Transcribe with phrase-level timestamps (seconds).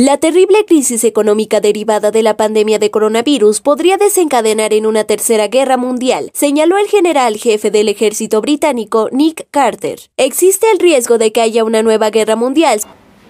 [0.00, 5.48] La terrible crisis económica derivada de la pandemia de coronavirus podría desencadenar en una tercera
[5.48, 9.98] guerra mundial, señaló el general jefe del ejército británico Nick Carter.
[10.16, 12.78] Existe el riesgo de que haya una nueva guerra mundial.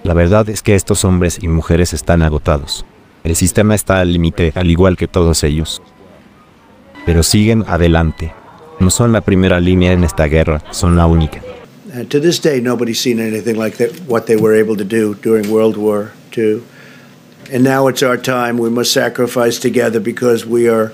[0.04, 2.84] La verdad es que estos hombres y mujeres están agotados.
[3.24, 5.80] El sistema está al límite, al igual que todos ellos.
[7.06, 8.34] Pero siguen adelante.
[8.78, 11.40] No son la primera línea en esta guerra, son la única.
[12.10, 15.50] To this day, nobody's seen anything like that, what they were able to do during
[15.50, 16.62] World War II.
[17.50, 18.58] And now it's our time.
[18.58, 20.92] We must sacrifice together because we are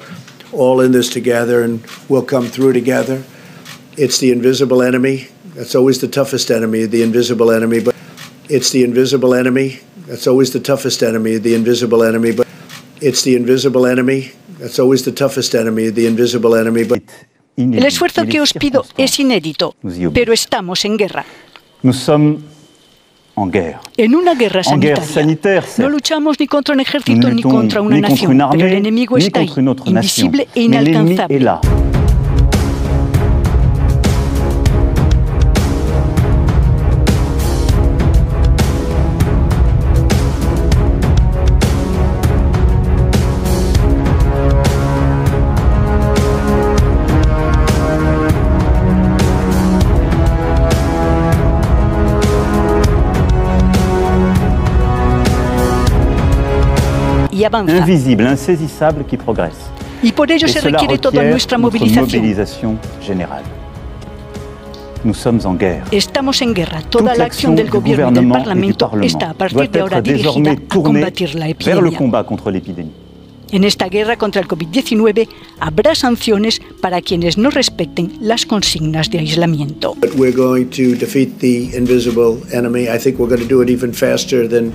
[0.52, 3.22] all in this together and we'll come through together.
[3.96, 5.28] It's the invisible enemy.
[5.54, 7.80] That's always the toughest enemy, the invisible enemy.
[7.80, 7.94] But
[8.48, 9.80] it's the invisible enemy.
[10.06, 12.32] That's always the toughest enemy, the invisible enemy.
[12.32, 12.46] But
[13.00, 14.32] it's the invisible enemy.
[14.58, 16.84] That's always the toughest enemy, the invisible enemy.
[16.84, 17.02] But
[17.56, 19.76] El esfuerzo que os pido es inédito,
[20.12, 21.24] pero estamos en guerra.
[21.82, 22.40] Nous sommes
[23.96, 25.02] en una guerra sanitaria.
[25.02, 29.40] sanitaire, No luchamos ni contra un ejército ni contra una nación, pero el enemigo está
[29.40, 29.50] ahí,
[29.86, 31.58] invisible e inalcanzable.
[57.46, 57.76] Avanza.
[57.76, 59.56] Invisible, insaisissable, qui progresse.
[60.02, 62.04] Y por ello Et se requiere toda nuestra movilización.
[62.04, 63.44] mobilisation générale.
[65.04, 65.82] Nous sommes en guerre.
[65.90, 66.80] Estamos en guerra.
[66.82, 69.70] Toda Toute la acción del gobierno y del et du Parlamento Parlement está a partir
[69.70, 71.98] de ahora dirigida a combatir la vers le epidemia.
[71.98, 72.92] combat contre l'épidémie.
[73.52, 75.28] En esta guerra contra el COVID-19
[75.60, 79.94] habrá sanciones para quienes no respeten las consignas de aislamiento.
[80.00, 82.84] but we're going to defeat the invisible enemy.
[82.88, 84.72] I think we're going to do it even faster than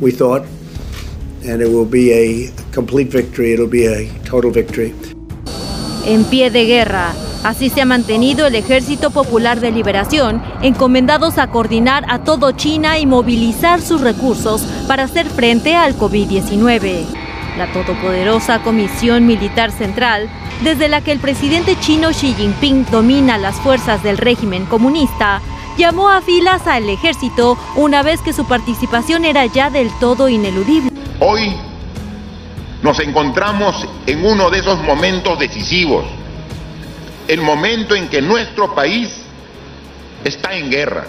[0.00, 0.42] we thought.
[1.44, 3.52] And it will be a complete victory.
[3.52, 4.94] It'll be a total victory.
[6.06, 7.12] En pie de guerra.
[7.42, 13.00] Así se ha mantenido el Ejército Popular de Liberación, encomendados a coordinar a todo China
[13.00, 17.04] y movilizar sus recursos para hacer frente al COVID-19.
[17.58, 20.30] La todopoderosa Comisión Militar Central,
[20.62, 25.42] desde la que el presidente chino Xi Jinping domina las fuerzas del régimen comunista,
[25.76, 30.91] llamó a filas al ejército una vez que su participación era ya del todo ineludible.
[31.24, 31.52] Hoy
[32.82, 36.04] nos encontramos en uno de esos momentos decisivos,
[37.28, 39.08] el momento en que nuestro país
[40.24, 41.04] está en guerra,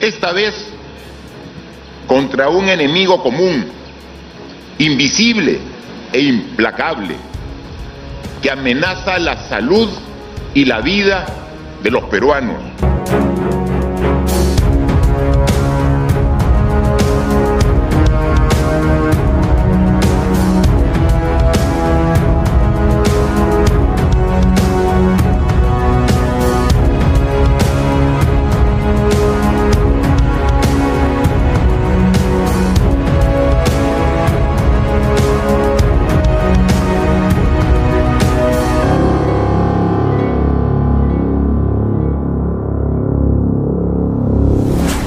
[0.00, 0.54] esta vez
[2.06, 3.68] contra un enemigo común,
[4.76, 5.60] invisible
[6.12, 7.16] e implacable,
[8.42, 9.88] que amenaza la salud
[10.52, 11.24] y la vida
[11.82, 12.60] de los peruanos.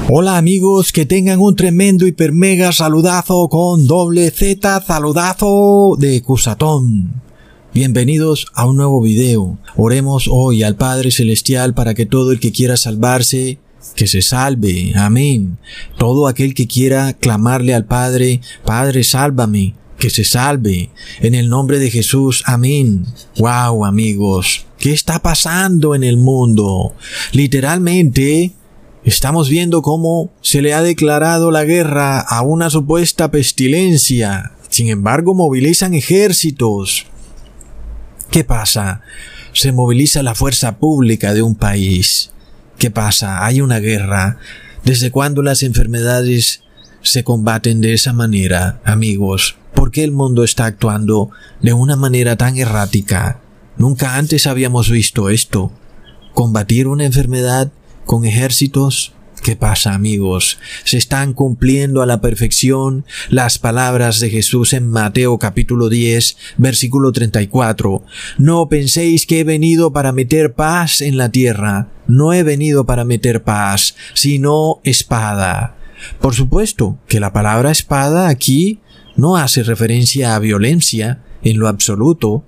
[0.08, 7.20] Hola amigos, que tengan un tremendo hiper mega saludazo con doble Z saludazo de Cusatón.
[7.74, 9.58] Bienvenidos a un nuevo video.
[9.76, 13.58] Oremos hoy al Padre Celestial para que todo el que quiera salvarse,
[13.96, 14.92] que se salve.
[14.94, 15.58] Amén.
[15.98, 20.90] Todo aquel que quiera clamarle al Padre, Padre, sálvame, que se salve.
[21.20, 22.44] En el nombre de Jesús.
[22.46, 23.06] Amén.
[23.38, 24.66] Wow, amigos.
[24.78, 26.94] ¿Qué está pasando en el mundo?
[27.32, 28.52] Literalmente,
[29.06, 34.50] Estamos viendo cómo se le ha declarado la guerra a una supuesta pestilencia.
[34.68, 37.06] Sin embargo, movilizan ejércitos.
[38.32, 39.02] ¿Qué pasa?
[39.52, 42.32] Se moviliza la fuerza pública de un país.
[42.78, 43.46] ¿Qué pasa?
[43.46, 44.38] Hay una guerra.
[44.82, 46.64] ¿Desde cuándo las enfermedades
[47.00, 49.56] se combaten de esa manera, amigos?
[49.72, 51.30] ¿Por qué el mundo está actuando
[51.62, 53.38] de una manera tan errática?
[53.76, 55.70] Nunca antes habíamos visto esto.
[56.34, 57.70] Combatir una enfermedad
[58.06, 59.12] con ejércitos.
[59.42, 60.58] ¿Qué pasa, amigos?
[60.84, 67.12] Se están cumpliendo a la perfección las palabras de Jesús en Mateo capítulo 10, versículo
[67.12, 68.02] 34.
[68.38, 71.88] No penséis que he venido para meter paz en la tierra.
[72.06, 75.76] No he venido para meter paz, sino espada.
[76.20, 78.80] Por supuesto que la palabra espada aquí
[79.16, 82.44] no hace referencia a violencia en lo absoluto,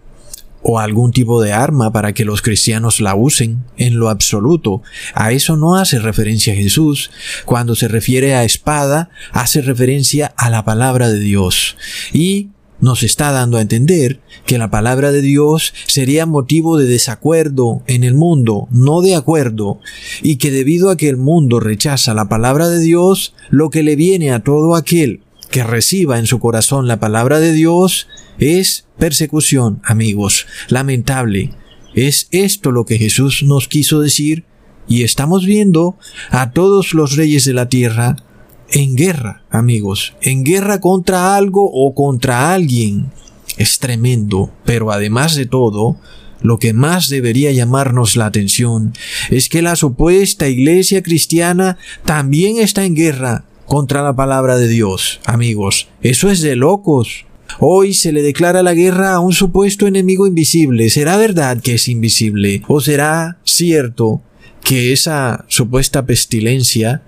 [0.70, 4.82] o algún tipo de arma para que los cristianos la usen, en lo absoluto.
[5.14, 7.10] A eso no hace referencia Jesús.
[7.46, 11.78] Cuando se refiere a espada, hace referencia a la palabra de Dios.
[12.12, 12.48] Y
[12.80, 18.04] nos está dando a entender que la palabra de Dios sería motivo de desacuerdo en
[18.04, 19.80] el mundo, no de acuerdo,
[20.22, 23.96] y que debido a que el mundo rechaza la palabra de Dios, lo que le
[23.96, 28.06] viene a todo aquel que reciba en su corazón la palabra de Dios
[28.38, 30.46] es persecución, amigos.
[30.68, 31.52] Lamentable.
[31.94, 34.44] Es esto lo que Jesús nos quiso decir
[34.86, 35.96] y estamos viendo
[36.30, 38.16] a todos los reyes de la tierra
[38.70, 43.10] en guerra, amigos, en guerra contra algo o contra alguien.
[43.56, 45.96] Es tremendo, pero además de todo,
[46.40, 48.92] lo que más debería llamarnos la atención
[49.30, 55.20] es que la supuesta iglesia cristiana también está en guerra contra la palabra de Dios,
[55.24, 55.88] amigos.
[56.00, 57.26] Eso es de locos.
[57.60, 60.90] Hoy se le declara la guerra a un supuesto enemigo invisible.
[60.90, 62.62] ¿Será verdad que es invisible?
[62.68, 64.22] ¿O será cierto
[64.62, 67.02] que esa supuesta pestilencia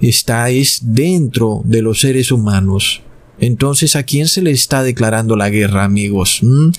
[0.00, 3.02] está es dentro de los seres humanos.
[3.38, 6.40] Entonces, ¿a quién se le está declarando la guerra, amigos?
[6.42, 6.70] ¿Mm?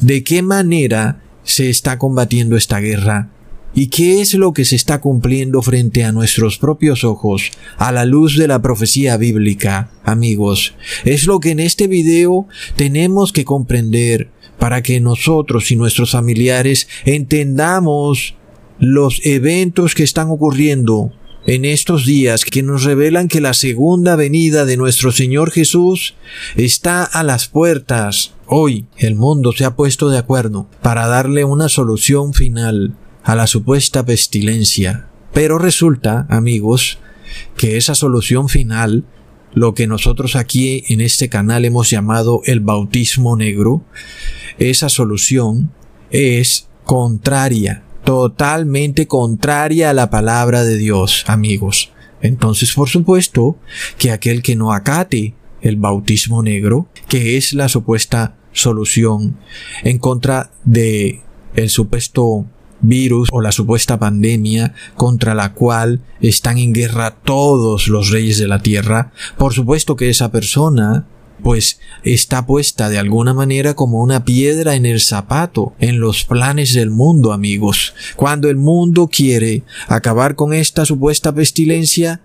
[0.00, 3.28] ¿De qué manera se está combatiendo esta guerra?
[3.74, 8.04] ¿Y qué es lo que se está cumpliendo frente a nuestros propios ojos a la
[8.04, 10.74] luz de la profecía bíblica, amigos?
[11.04, 12.46] Es lo que en este video
[12.76, 14.28] tenemos que comprender
[14.58, 18.34] para que nosotros y nuestros familiares entendamos
[18.78, 21.12] los eventos que están ocurriendo
[21.46, 26.14] en estos días que nos revelan que la segunda venida de nuestro Señor Jesús
[26.56, 28.34] está a las puertas.
[28.46, 33.46] Hoy el mundo se ha puesto de acuerdo para darle una solución final a la
[33.46, 35.06] supuesta pestilencia.
[35.32, 36.98] Pero resulta, amigos,
[37.56, 39.04] que esa solución final,
[39.54, 43.84] lo que nosotros aquí en este canal hemos llamado el bautismo negro,
[44.58, 45.72] esa solución
[46.10, 51.92] es contraria totalmente contraria a la palabra de Dios, amigos.
[52.20, 53.56] Entonces, por supuesto,
[53.98, 59.38] que aquel que no acate el bautismo negro, que es la supuesta solución
[59.82, 61.22] en contra de
[61.54, 62.46] el supuesto
[62.82, 68.48] virus o la supuesta pandemia contra la cual están en guerra todos los reyes de
[68.48, 71.06] la tierra, por supuesto que esa persona
[71.42, 76.72] pues está puesta de alguna manera como una piedra en el zapato en los planes
[76.72, 77.94] del mundo, amigos.
[78.16, 82.20] Cuando el mundo quiere acabar con esta supuesta pestilencia,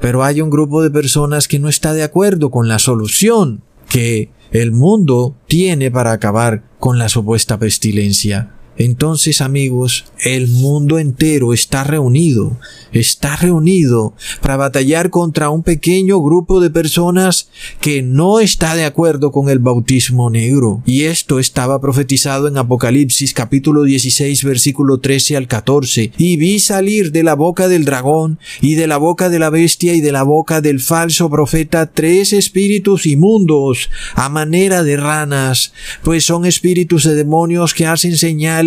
[0.00, 4.30] pero hay un grupo de personas que no está de acuerdo con la solución que
[4.50, 8.52] el mundo tiene para acabar con la supuesta pestilencia.
[8.78, 12.56] Entonces, amigos, el mundo entero está reunido,
[12.92, 17.48] está reunido para batallar contra un pequeño grupo de personas
[17.80, 20.82] que no está de acuerdo con el bautismo negro.
[20.86, 26.12] Y esto estaba profetizado en Apocalipsis capítulo 16 versículo 13 al 14.
[26.16, 29.92] Y vi salir de la boca del dragón y de la boca de la bestia
[29.94, 35.72] y de la boca del falso profeta tres espíritus inmundos a manera de ranas,
[36.02, 38.61] pues son espíritus de demonios que hacen señales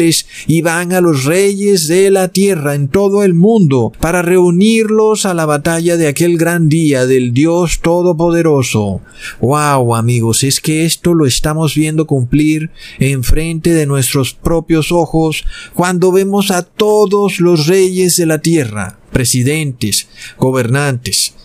[0.47, 5.33] y van a los reyes de la tierra en todo el mundo para reunirlos a
[5.33, 9.01] la batalla de aquel gran día del Dios Todopoderoso.
[9.39, 16.11] Wow, amigos, es que esto lo estamos viendo cumplir enfrente de nuestros propios ojos cuando
[16.11, 21.35] vemos a todos los reyes de la tierra, presidentes, gobernantes,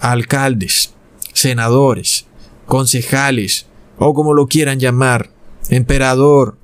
[0.00, 0.94] alcaldes,
[1.32, 2.26] senadores,
[2.66, 3.66] concejales,
[3.98, 5.30] o como lo quieran llamar,
[5.68, 6.56] emperador,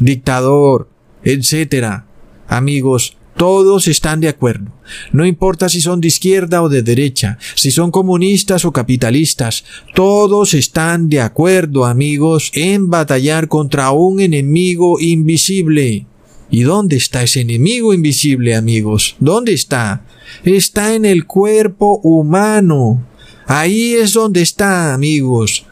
[0.00, 0.88] dictador,
[1.24, 2.06] etcétera.
[2.48, 4.70] Amigos, todos están de acuerdo.
[5.12, 10.54] No importa si son de izquierda o de derecha, si son comunistas o capitalistas, todos
[10.54, 16.06] están de acuerdo, amigos, en batallar contra un enemigo invisible.
[16.50, 19.16] ¿Y dónde está ese enemigo invisible, amigos?
[19.18, 20.04] ¿Dónde está?
[20.44, 23.02] Está en el cuerpo humano.
[23.46, 25.64] Ahí es donde está, amigos.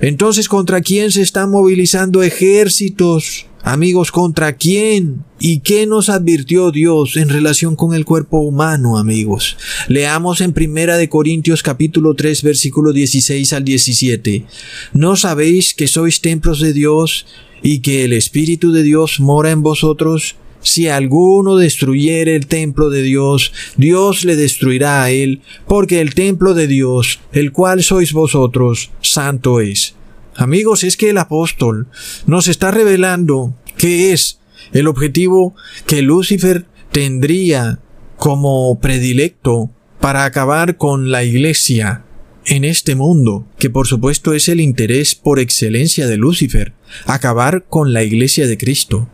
[0.00, 3.46] Entonces, ¿contra quién se están movilizando ejércitos?
[3.70, 5.24] Amigos, ¿contra quién?
[5.38, 9.58] ¿Y qué nos advirtió Dios en relación con el cuerpo humano, amigos?
[9.88, 14.46] Leamos en Primera de Corintios capítulo 3 versículo 16 al 17.
[14.94, 17.26] ¿No sabéis que sois templos de Dios
[17.62, 20.36] y que el Espíritu de Dios mora en vosotros?
[20.62, 26.54] Si alguno destruyere el templo de Dios, Dios le destruirá a él, porque el templo
[26.54, 29.97] de Dios, el cual sois vosotros, santo es.
[30.38, 31.88] Amigos, es que el apóstol
[32.26, 34.38] nos está revelando qué es
[34.72, 37.80] el objetivo que Lucifer tendría
[38.16, 39.68] como predilecto
[39.98, 42.04] para acabar con la iglesia
[42.46, 46.72] en este mundo, que por supuesto es el interés por excelencia de Lucifer,
[47.04, 49.08] acabar con la iglesia de Cristo.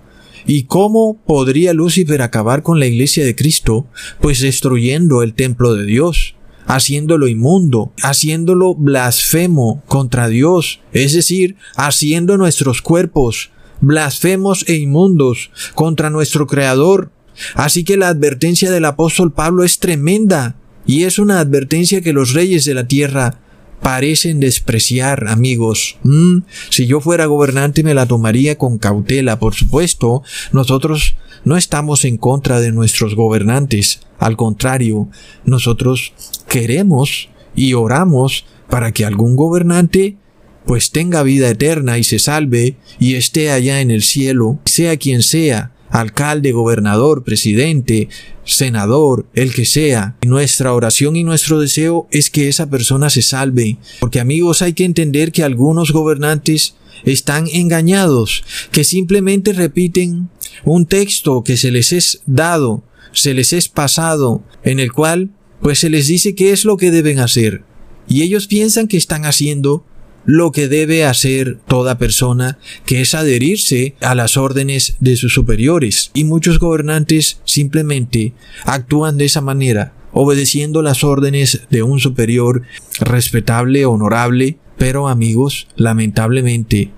[0.47, 3.87] ¿Y cómo podría Lucifer acabar con la iglesia de Cristo?
[4.21, 12.37] Pues destruyendo el templo de Dios, haciéndolo inmundo, haciéndolo blasfemo contra Dios, es decir, haciendo
[12.37, 17.11] nuestros cuerpos blasfemos e inmundos contra nuestro Creador.
[17.54, 20.56] Así que la advertencia del apóstol Pablo es tremenda,
[20.87, 23.40] y es una advertencia que los reyes de la tierra
[23.85, 25.99] parecen despreciar, amigos.
[26.05, 26.38] Mm,
[26.71, 30.23] si yo fuera gobernante me la tomaría con cautela, por supuesto.
[30.53, 34.00] Nosotros no estamos en contra de nuestros gobernantes.
[34.19, 35.11] Al contrario,
[35.45, 36.14] nosotros
[36.49, 40.17] queremos y oramos para que algún gobernante
[40.64, 45.23] pues tenga vida eterna y se salve y esté allá en el cielo, sea quien
[45.23, 48.08] sea, alcalde, gobernador, presidente,
[48.44, 50.16] senador, el que sea.
[50.26, 53.78] nuestra oración y nuestro deseo es que esa persona se salve.
[54.00, 56.74] Porque amigos hay que entender que algunos gobernantes
[57.04, 60.30] están engañados, que simplemente repiten
[60.64, 62.82] un texto que se les es dado,
[63.12, 65.30] se les es pasado, en el cual
[65.62, 67.62] pues se les dice qué es lo que deben hacer.
[68.08, 69.84] Y ellos piensan que están haciendo
[70.26, 76.11] lo que debe hacer toda persona, que es adherirse a las órdenes de sus superiores.
[76.14, 78.33] Y muchos gobernantes simplemente
[78.64, 82.62] actúan de esa manera, obedeciendo las órdenes de un superior
[83.00, 86.90] respetable, honorable, pero amigos, lamentablemente,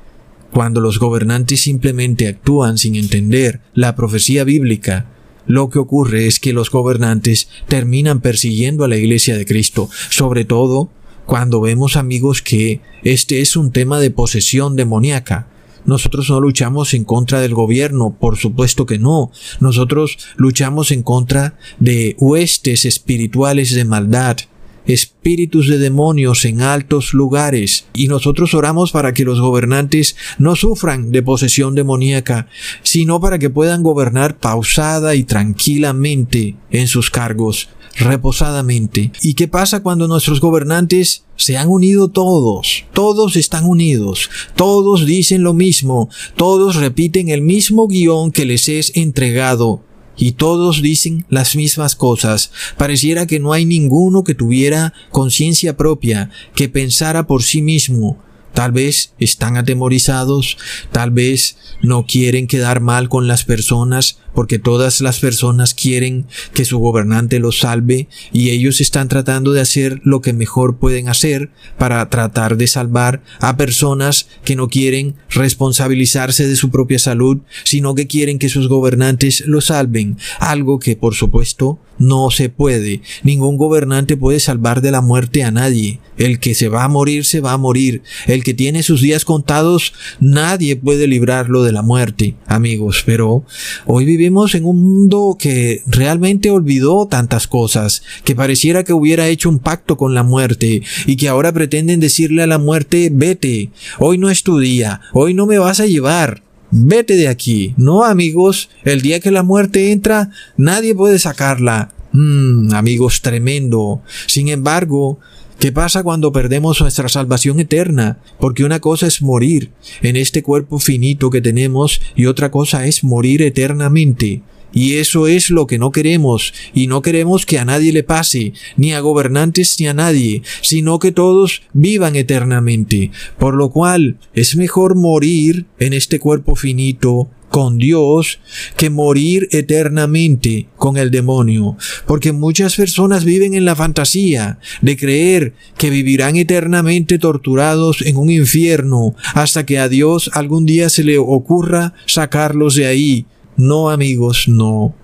[0.53, 5.07] cuando los gobernantes simplemente actúan sin entender la profecía bíblica,
[5.47, 10.45] lo que ocurre es que los gobernantes terminan persiguiendo a la iglesia de Cristo, sobre
[10.45, 10.91] todo
[11.27, 15.49] cuando vemos amigos que este es un tema de posesión demoníaca.
[15.85, 19.31] Nosotros no luchamos en contra del gobierno, por supuesto que no.
[19.61, 24.39] Nosotros luchamos en contra de huestes espirituales de maldad,
[24.87, 31.11] espíritus de demonios en altos lugares, y nosotros oramos para que los gobernantes no sufran
[31.13, 32.49] de posesión demoníaca,
[32.83, 39.13] sino para que puedan gobernar pausada y tranquilamente en sus cargos, reposadamente.
[39.23, 42.85] ¿Y qué pasa cuando nuestros gobernantes se han unido todos?
[42.93, 48.93] Todos están unidos, todos dicen lo mismo, todos repiten el mismo guion que les es
[48.95, 49.83] entregado.
[50.19, 52.51] Y todos dicen las mismas cosas.
[52.79, 58.17] Pareciera que no hay ninguno que tuviera conciencia propia, que pensara por sí mismo,
[58.57, 60.57] Tal vez están atemorizados,
[60.91, 66.65] tal vez no quieren quedar mal con las personas porque todas las personas quieren que
[66.65, 71.51] su gobernante los salve y ellos están tratando de hacer lo que mejor pueden hacer
[71.77, 77.95] para tratar de salvar a personas que no quieren responsabilizarse de su propia salud, sino
[77.95, 83.03] que quieren que sus gobernantes los salven, algo que por supuesto no se puede.
[83.23, 86.01] Ningún gobernante puede salvar de la muerte a nadie.
[86.17, 88.03] El que se va a morir se va a morir.
[88.27, 93.03] El que tiene sus días contados, nadie puede librarlo de la muerte, amigos.
[93.05, 93.45] Pero
[93.85, 99.49] hoy vivimos en un mundo que realmente olvidó tantas cosas, que pareciera que hubiera hecho
[99.49, 104.19] un pacto con la muerte y que ahora pretenden decirle a la muerte, vete, hoy
[104.19, 106.46] no es tu día, hoy no me vas a llevar.
[106.79, 107.73] Vete de aquí.
[107.79, 111.91] No, amigos, el día que la muerte entra, nadie puede sacarla.
[112.13, 114.03] Mmm, amigos, tremendo.
[114.27, 115.19] Sin embargo,
[115.59, 118.19] ¿Qué pasa cuando perdemos nuestra salvación eterna?
[118.39, 119.71] Porque una cosa es morir
[120.03, 124.43] en este cuerpo finito que tenemos y otra cosa es morir eternamente.
[124.73, 128.53] Y eso es lo que no queremos, y no queremos que a nadie le pase,
[128.77, 133.11] ni a gobernantes ni a nadie, sino que todos vivan eternamente.
[133.39, 138.41] Por lo cual es mejor morir en este cuerpo finito con Dios
[138.77, 141.77] que morir eternamente con el demonio.
[142.07, 148.31] Porque muchas personas viven en la fantasía de creer que vivirán eternamente torturados en un
[148.31, 154.49] infierno hasta que a Dios algún día se le ocurra sacarlos de ahí no amigos,
[154.49, 154.95] no.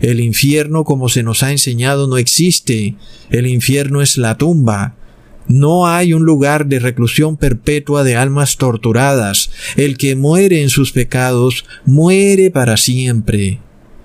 [0.00, 2.96] El infierno como se nos ha enseñado no existe.
[3.30, 4.96] El infierno es la tumba.
[5.48, 9.50] No hay un lugar de reclusión perpetua de almas torturadas.
[9.76, 13.60] El que muere en sus pecados muere para siempre.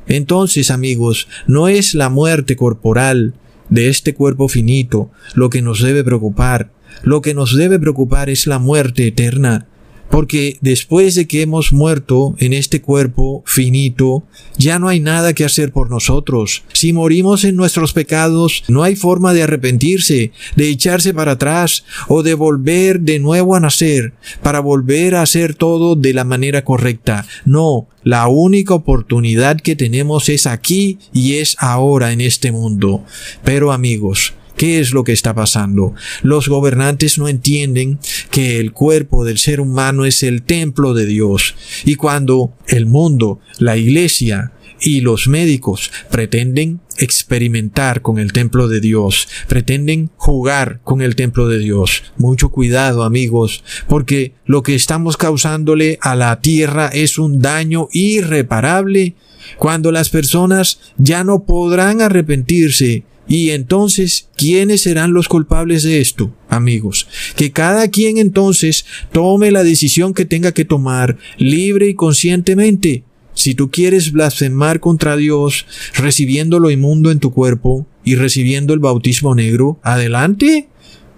[0.08, 3.34] Entonces, amigos, no es la muerte corporal
[3.70, 6.72] de este cuerpo finito lo que nos debe preocupar.
[7.04, 9.68] Lo que nos debe preocupar es la muerte eterna,
[10.10, 14.24] porque después de que hemos muerto en este cuerpo finito,
[14.58, 16.64] ya no hay nada que hacer por nosotros.
[16.74, 22.24] Si morimos en nuestros pecados, no hay forma de arrepentirse, de echarse para atrás o
[22.24, 27.26] de volver de nuevo a nacer para volver a hacer todo de la manera correcta.
[27.46, 33.04] No, la única oportunidad que tenemos es aquí y es ahora en este mundo.
[33.44, 35.94] Pero amigos, ¿Qué es lo que está pasando?
[36.24, 38.00] Los gobernantes no entienden
[38.32, 41.56] que el cuerpo del ser humano es el templo de Dios.
[41.86, 48.80] Y cuando el mundo, la iglesia, y los médicos pretenden experimentar con el templo de
[48.80, 52.04] Dios, pretenden jugar con el templo de Dios.
[52.18, 59.16] Mucho cuidado amigos, porque lo que estamos causándole a la tierra es un daño irreparable
[59.58, 66.34] cuando las personas ya no podrán arrepentirse y entonces, ¿quiénes serán los culpables de esto,
[66.50, 67.08] amigos?
[67.36, 73.04] Que cada quien entonces tome la decisión que tenga que tomar libre y conscientemente.
[73.34, 78.80] Si tú quieres blasfemar contra Dios, recibiendo lo inmundo en tu cuerpo y recibiendo el
[78.80, 80.70] bautismo negro, adelante.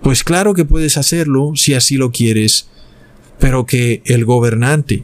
[0.01, 2.67] Pues claro que puedes hacerlo si así lo quieres.
[3.39, 5.03] Pero que el gobernante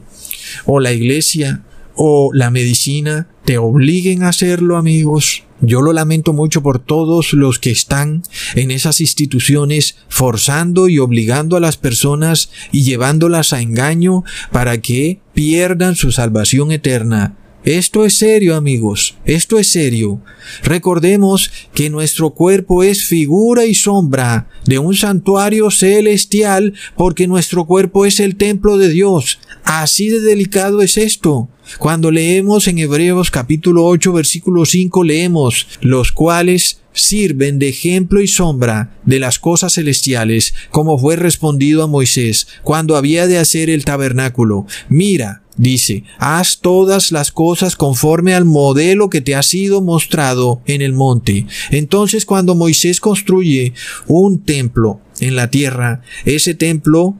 [0.66, 5.45] o la iglesia o la medicina te obliguen a hacerlo, amigos.
[5.60, 8.22] Yo lo lamento mucho por todos los que están
[8.54, 15.20] en esas instituciones forzando y obligando a las personas y llevándolas a engaño para que
[15.32, 17.36] pierdan su salvación eterna.
[17.66, 20.20] Esto es serio, amigos, esto es serio.
[20.62, 28.06] Recordemos que nuestro cuerpo es figura y sombra de un santuario celestial porque nuestro cuerpo
[28.06, 29.40] es el templo de Dios.
[29.64, 31.48] Así de delicado es esto.
[31.78, 38.28] Cuando leemos en Hebreos capítulo 8 versículo 5 leemos, los cuales sirven de ejemplo y
[38.28, 43.84] sombra de las cosas celestiales, como fue respondido a Moisés cuando había de hacer el
[43.84, 44.66] tabernáculo.
[44.88, 50.82] Mira, dice, haz todas las cosas conforme al modelo que te ha sido mostrado en
[50.82, 51.46] el monte.
[51.70, 53.74] Entonces cuando Moisés construye
[54.06, 57.16] un templo en la tierra, ese templo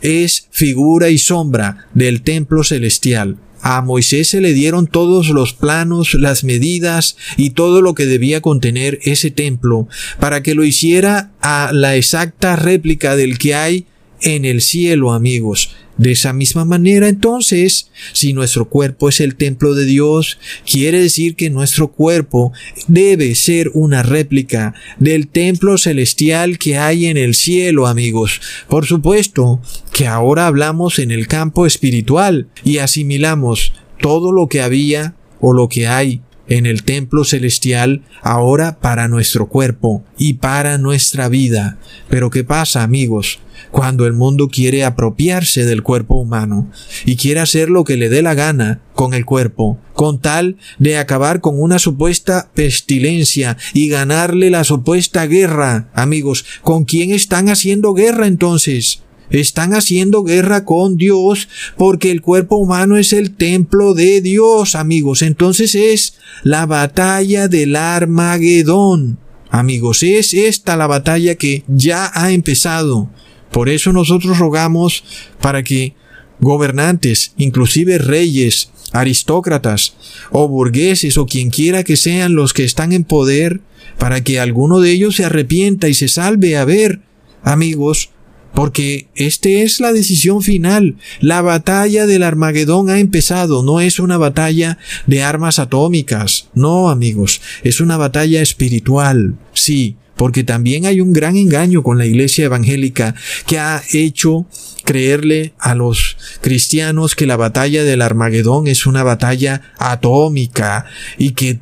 [0.00, 3.36] es figura y sombra del templo celestial.
[3.62, 8.40] A Moisés se le dieron todos los planos, las medidas y todo lo que debía
[8.40, 9.88] contener ese templo
[10.18, 13.86] para que lo hiciera a la exacta réplica del que hay
[14.20, 15.74] en el cielo, amigos.
[15.98, 21.36] De esa misma manera, entonces, si nuestro cuerpo es el templo de Dios, quiere decir
[21.36, 22.52] que nuestro cuerpo
[22.88, 28.40] debe ser una réplica del templo celestial que hay en el cielo, amigos.
[28.68, 29.60] Por supuesto
[29.92, 35.68] que ahora hablamos en el campo espiritual y asimilamos todo lo que había o lo
[35.68, 41.78] que hay en el templo celestial ahora para nuestro cuerpo y para nuestra vida.
[42.10, 43.40] Pero ¿qué pasa, amigos?
[43.70, 46.70] Cuando el mundo quiere apropiarse del cuerpo humano
[47.06, 50.98] y quiere hacer lo que le dé la gana con el cuerpo, con tal de
[50.98, 55.90] acabar con una supuesta pestilencia y ganarle la supuesta guerra.
[55.94, 59.02] Amigos, ¿con quién están haciendo guerra entonces?
[59.32, 65.22] Están haciendo guerra con Dios porque el cuerpo humano es el templo de Dios, amigos.
[65.22, 66.14] Entonces es
[66.44, 69.18] la batalla del Armagedón.
[69.50, 73.10] Amigos, es esta la batalla que ya ha empezado.
[73.50, 75.04] Por eso nosotros rogamos
[75.40, 75.94] para que
[76.40, 79.94] gobernantes, inclusive reyes, aristócratas
[80.30, 83.60] o burgueses o quien quiera que sean los que están en poder,
[83.98, 86.56] para que alguno de ellos se arrepienta y se salve.
[86.56, 87.00] A ver,
[87.42, 88.10] amigos,
[88.54, 90.96] porque este es la decisión final.
[91.20, 93.62] La batalla del Armagedón ha empezado.
[93.62, 96.48] No es una batalla de armas atómicas.
[96.54, 97.40] No, amigos.
[97.62, 99.36] Es una batalla espiritual.
[99.54, 103.14] Sí, porque también hay un gran engaño con la iglesia evangélica
[103.46, 104.46] que ha hecho
[104.84, 110.86] creerle a los cristianos que la batalla del Armagedón es una batalla atómica
[111.18, 111.60] y que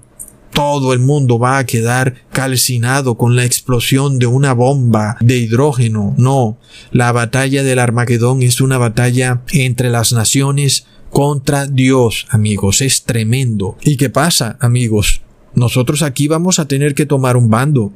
[0.52, 6.14] todo el mundo va a quedar calcinado con la explosión de una bomba de hidrógeno.
[6.18, 6.58] No,
[6.92, 12.80] la batalla del Armagedón es una batalla entre las naciones contra Dios, amigos.
[12.80, 13.76] Es tremendo.
[13.82, 15.22] ¿Y qué pasa, amigos?
[15.54, 17.92] Nosotros aquí vamos a tener que tomar un bando.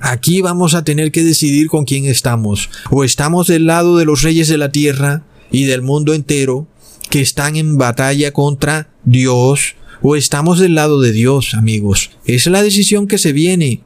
[0.00, 2.70] Aquí vamos a tener que decidir con quién estamos.
[2.90, 6.66] O estamos del lado de los reyes de la tierra y del mundo entero
[7.10, 12.10] que están en batalla contra Dios o estamos del lado de Dios, amigos.
[12.24, 13.80] Es la decisión que se viene,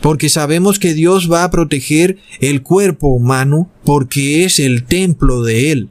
[0.00, 5.72] porque sabemos que Dios va a proteger el cuerpo humano porque es el templo de
[5.72, 5.88] Él.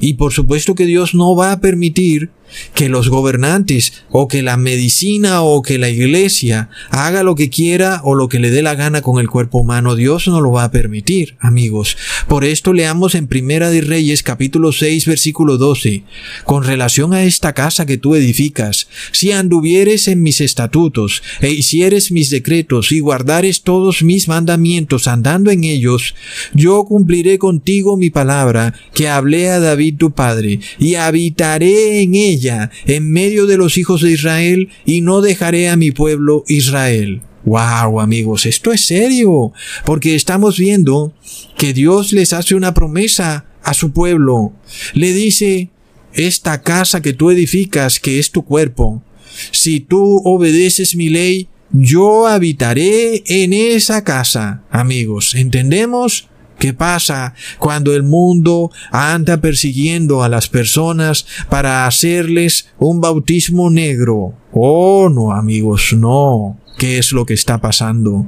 [0.00, 2.30] Y por supuesto que Dios no va a permitir
[2.74, 8.00] que los gobernantes o que la medicina o que la iglesia haga lo que quiera
[8.04, 10.64] o lo que le dé la gana con el cuerpo humano, Dios no lo va
[10.64, 11.96] a permitir, amigos.
[12.28, 16.04] Por esto leamos en Primera de Reyes capítulo 6 versículo 12,
[16.44, 22.12] con relación a esta casa que tú edificas, si anduvieres en mis estatutos e hicieres
[22.12, 26.14] mis decretos y guardares todos mis mandamientos andando en ellos,
[26.54, 32.41] yo cumpliré contigo mi palabra que hablé a David tu padre y habitaré en ella
[32.86, 37.22] en medio de los hijos de Israel, y no dejaré a mi pueblo Israel.
[37.44, 39.52] Wow, amigos, esto es serio,
[39.84, 41.12] porque estamos viendo
[41.56, 44.52] que Dios les hace una promesa a su pueblo.
[44.94, 45.70] Le dice,
[46.12, 49.02] esta casa que tú edificas, que es tu cuerpo,
[49.50, 54.62] si tú obedeces mi ley, yo habitaré en esa casa.
[54.70, 56.28] Amigos, ¿entendemos?
[56.58, 64.34] ¿Qué pasa cuando el mundo anda persiguiendo a las personas para hacerles un bautismo negro?
[64.52, 66.58] Oh, no, amigos, no.
[66.78, 68.26] ¿Qué es lo que está pasando?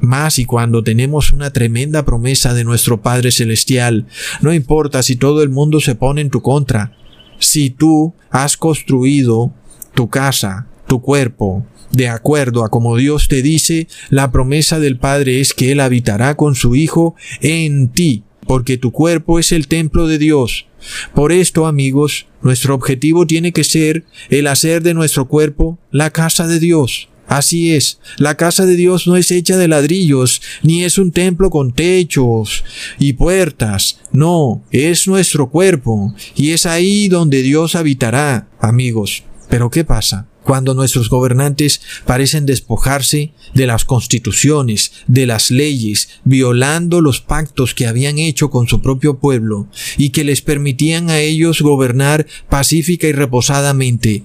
[0.00, 4.06] Más y cuando tenemos una tremenda promesa de nuestro Padre Celestial,
[4.40, 6.96] no importa si todo el mundo se pone en tu contra,
[7.38, 9.52] si tú has construido
[9.94, 15.40] tu casa, tu cuerpo, de acuerdo a como Dios te dice, la promesa del Padre
[15.40, 20.06] es que Él habitará con su Hijo en ti, porque tu cuerpo es el templo
[20.06, 20.66] de Dios.
[21.14, 26.46] Por esto, amigos, nuestro objetivo tiene que ser el hacer de nuestro cuerpo la casa
[26.46, 27.08] de Dios.
[27.26, 31.48] Así es, la casa de Dios no es hecha de ladrillos, ni es un templo
[31.48, 32.64] con techos
[32.98, 39.22] y puertas, no, es nuestro cuerpo, y es ahí donde Dios habitará, amigos.
[39.48, 40.26] Pero ¿qué pasa?
[40.42, 47.86] Cuando nuestros gobernantes parecen despojarse de las constituciones, de las leyes, violando los pactos que
[47.86, 53.12] habían hecho con su propio pueblo y que les permitían a ellos gobernar pacífica y
[53.12, 54.24] reposadamente.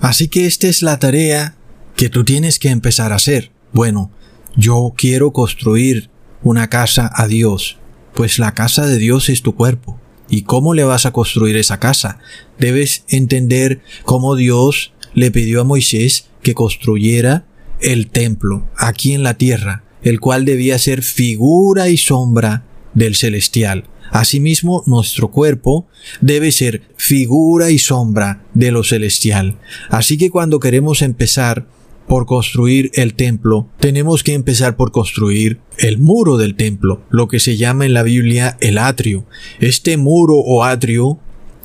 [0.00, 1.56] Así que esta es la tarea
[1.96, 3.50] que tú tienes que empezar a hacer.
[3.72, 4.10] Bueno,
[4.56, 6.10] yo quiero construir
[6.42, 7.78] una casa a Dios,
[8.14, 9.98] pues la casa de Dios es tu cuerpo.
[10.28, 12.18] ¿Y cómo le vas a construir esa casa?
[12.58, 17.46] Debes entender cómo Dios le pidió a Moisés que construyera
[17.80, 22.64] el templo aquí en la tierra, el cual debía ser figura y sombra
[22.94, 23.84] del celestial.
[24.10, 25.86] Asimismo, nuestro cuerpo
[26.20, 29.58] debe ser figura y sombra de lo celestial.
[29.90, 31.66] Así que cuando queremos empezar
[32.06, 37.40] por construir el templo, tenemos que empezar por construir el muro del templo, lo que
[37.40, 39.26] se llama en la Biblia el atrio.
[39.58, 41.18] Este muro o atrio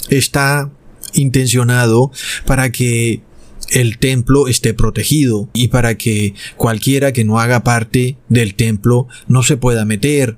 [0.09, 0.71] está
[1.13, 2.11] intencionado
[2.45, 3.21] para que
[3.71, 9.43] el templo esté protegido y para que cualquiera que no haga parte del templo no
[9.43, 10.37] se pueda meter,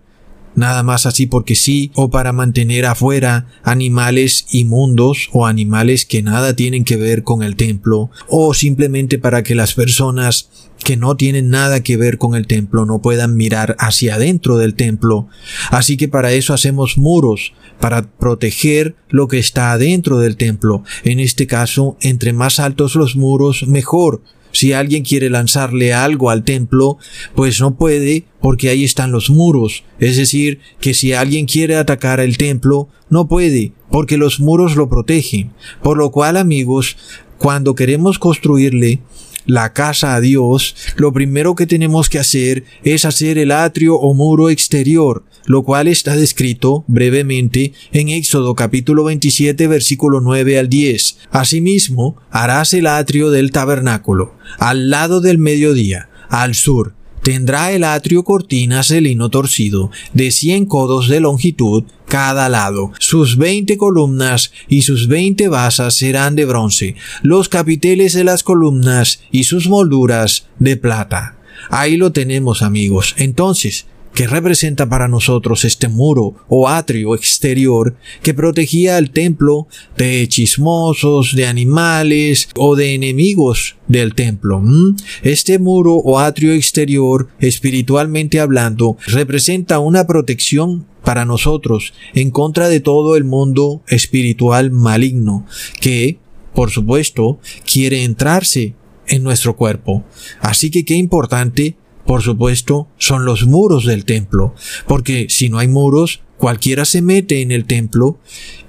[0.56, 6.56] nada más así porque sí, o para mantener afuera animales inmundos o animales que nada
[6.56, 10.50] tienen que ver con el templo, o simplemente para que las personas
[10.84, 14.76] que no tienen nada que ver con el templo no puedan mirar hacia adentro del
[14.76, 15.28] templo.
[15.70, 20.84] Así que para eso hacemos muros, para proteger lo que está adentro del templo.
[21.04, 24.22] En este caso, entre más altos los muros, mejor.
[24.54, 26.98] Si alguien quiere lanzarle algo al templo,
[27.36, 29.84] pues no puede porque ahí están los muros.
[30.00, 34.90] Es decir, que si alguien quiere atacar el templo, no puede porque los muros lo
[34.90, 35.52] protegen.
[35.82, 36.98] Por lo cual, amigos,
[37.38, 39.02] cuando queremos construirle
[39.46, 44.14] la casa a Dios, lo primero que tenemos que hacer es hacer el atrio o
[44.14, 51.18] muro exterior, lo cual está descrito brevemente en Éxodo capítulo 27 versículo 9 al 10.
[51.32, 58.24] Asimismo, harás el atrio del tabernáculo, al lado del mediodía, al sur, Tendrá el atrio
[58.24, 62.92] cortinas de lino torcido, de cien codos de longitud cada lado.
[63.00, 69.22] Sus veinte columnas y sus veinte basas serán de bronce, los capiteles de las columnas
[69.32, 71.38] y sus molduras de plata.
[71.70, 73.16] Ahí lo tenemos amigos.
[73.18, 80.28] Entonces, que representa para nosotros este muro o atrio exterior que protegía al templo de
[80.28, 84.62] chismosos, de animales o de enemigos del templo.
[85.24, 92.80] Este muro o atrio exterior, espiritualmente hablando, representa una protección para nosotros en contra de
[92.80, 95.46] todo el mundo espiritual maligno
[95.82, 96.18] que,
[96.54, 98.74] por supuesto, quiere entrarse
[99.08, 100.04] en nuestro cuerpo.
[100.40, 104.54] Así que qué importante por supuesto, son los muros del templo,
[104.88, 108.20] porque si no hay muros, cualquiera se mete en el templo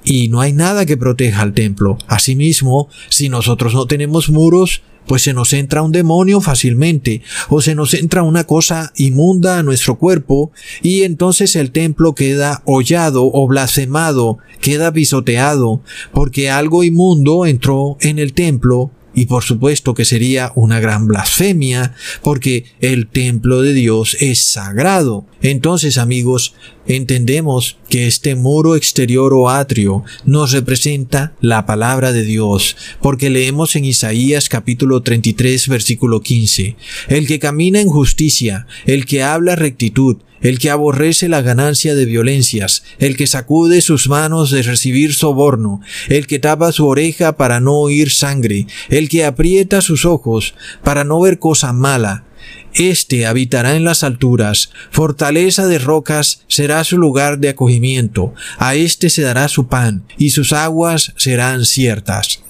[0.04, 1.98] y no hay nada que proteja al templo.
[2.06, 7.74] Asimismo, si nosotros no tenemos muros, pues se nos entra un demonio fácilmente, o se
[7.74, 10.50] nos entra una cosa inmunda a nuestro cuerpo,
[10.82, 18.18] y entonces el templo queda hollado o blasfemado, queda pisoteado, porque algo inmundo entró en
[18.18, 24.16] el templo y por supuesto que sería una gran blasfemia, porque el templo de Dios
[24.20, 25.26] es sagrado.
[25.42, 26.54] Entonces, amigos,
[26.86, 33.76] entendemos que este muro exterior o atrio nos representa la palabra de Dios, porque leemos
[33.76, 36.76] en Isaías capítulo 33 versículo 15,
[37.08, 42.04] el que camina en justicia, el que habla rectitud, el que aborrece la ganancia de
[42.04, 47.58] violencias, el que sacude sus manos de recibir soborno, el que tapa su oreja para
[47.58, 50.54] no oír sangre, el que aprieta sus ojos
[50.84, 52.24] para no ver cosa mala,
[52.74, 59.10] Este habitará en las alturas, fortaleza de rocas será su lugar de acogimiento, a éste
[59.10, 62.43] se dará su pan, y sus aguas serán ciertas.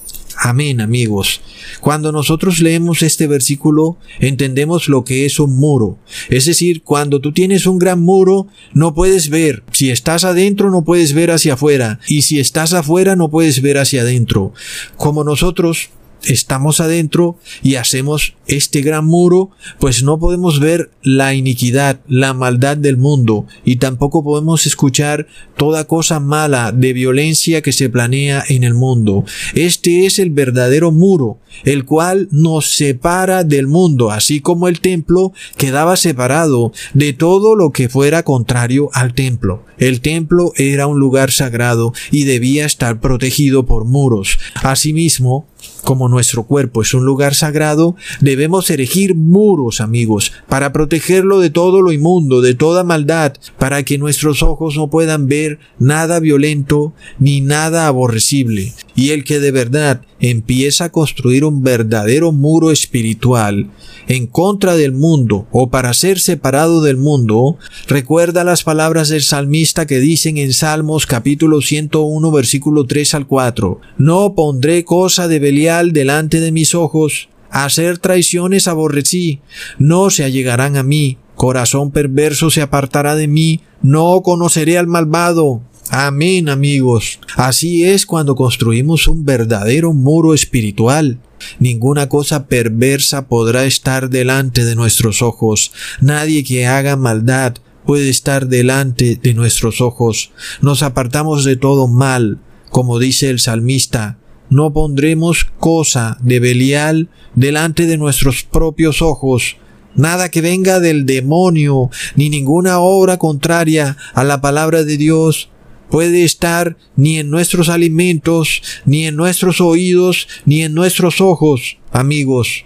[0.44, 1.40] Amén, amigos.
[1.80, 5.96] Cuando nosotros leemos este versículo, entendemos lo que es un muro.
[6.28, 9.62] Es decir, cuando tú tienes un gran muro, no puedes ver.
[9.72, 11.98] Si estás adentro, no puedes ver hacia afuera.
[12.08, 14.52] Y si estás afuera, no puedes ver hacia adentro.
[14.98, 15.88] Como nosotros
[16.26, 22.76] estamos adentro y hacemos este gran muro, pues no podemos ver la iniquidad, la maldad
[22.76, 28.64] del mundo y tampoco podemos escuchar toda cosa mala de violencia que se planea en
[28.64, 29.24] el mundo.
[29.54, 35.32] Este es el verdadero muro, el cual nos separa del mundo, así como el templo
[35.56, 39.64] quedaba separado de todo lo que fuera contrario al templo.
[39.78, 44.38] El templo era un lugar sagrado y debía estar protegido por muros.
[44.62, 45.46] Asimismo,
[45.84, 51.82] como nuestro cuerpo es un lugar sagrado, debemos erigir muros, amigos, para protegerlo de todo
[51.82, 57.40] lo inmundo, de toda maldad, para que nuestros ojos no puedan ver nada violento ni
[57.40, 58.72] nada aborrecible.
[58.96, 63.70] Y el que de verdad empieza a construir un verdadero muro espiritual
[64.06, 69.86] en contra del mundo o para ser separado del mundo, recuerda las palabras del salmista
[69.86, 75.92] que dicen en Salmos capítulo 101 versículo 3 al 4, No pondré cosa de Belial
[75.92, 79.40] delante de mis ojos, hacer traiciones aborrecí,
[79.78, 85.62] no se allegarán a mí, corazón perverso se apartará de mí, no conoceré al malvado,
[85.90, 87.20] Amén amigos.
[87.36, 91.18] Así es cuando construimos un verdadero muro espiritual.
[91.58, 95.72] Ninguna cosa perversa podrá estar delante de nuestros ojos.
[96.00, 100.32] Nadie que haga maldad puede estar delante de nuestros ojos.
[100.62, 102.38] Nos apartamos de todo mal,
[102.70, 104.18] como dice el salmista.
[104.48, 109.58] No pondremos cosa de Belial delante de nuestros propios ojos.
[109.96, 115.50] Nada que venga del demonio, ni ninguna obra contraria a la palabra de Dios
[115.90, 122.64] puede estar ni en nuestros alimentos, ni en nuestros oídos, ni en nuestros ojos, amigos.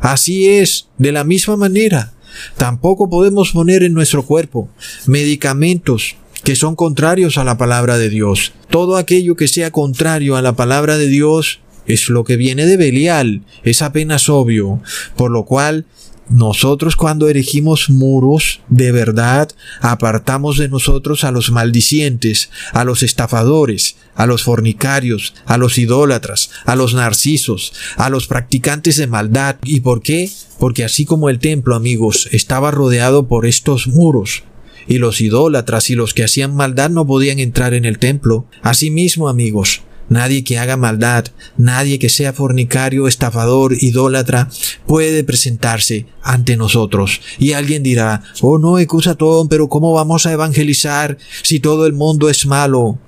[0.00, 2.12] Así es, de la misma manera.
[2.56, 4.68] Tampoco podemos poner en nuestro cuerpo
[5.06, 8.52] medicamentos que son contrarios a la palabra de Dios.
[8.70, 12.76] Todo aquello que sea contrario a la palabra de Dios es lo que viene de
[12.76, 14.80] Belial, es apenas obvio,
[15.16, 15.86] por lo cual
[16.28, 19.48] nosotros cuando erigimos muros, de verdad,
[19.80, 26.50] apartamos de nosotros a los maldicientes, a los estafadores, a los fornicarios, a los idólatras,
[26.64, 29.56] a los narcisos, a los practicantes de maldad.
[29.62, 30.28] ¿Y por qué?
[30.58, 34.42] Porque así como el templo, amigos, estaba rodeado por estos muros,
[34.88, 38.46] y los idólatras y los que hacían maldad no podían entrar en el templo.
[38.62, 44.48] Asimismo, amigos, Nadie que haga maldad, nadie que sea fornicario, estafador, idólatra,
[44.86, 47.20] puede presentarse ante nosotros.
[47.38, 52.28] Y alguien dirá, oh no, Ecusatón, pero ¿cómo vamos a evangelizar si todo el mundo
[52.28, 52.98] es malo?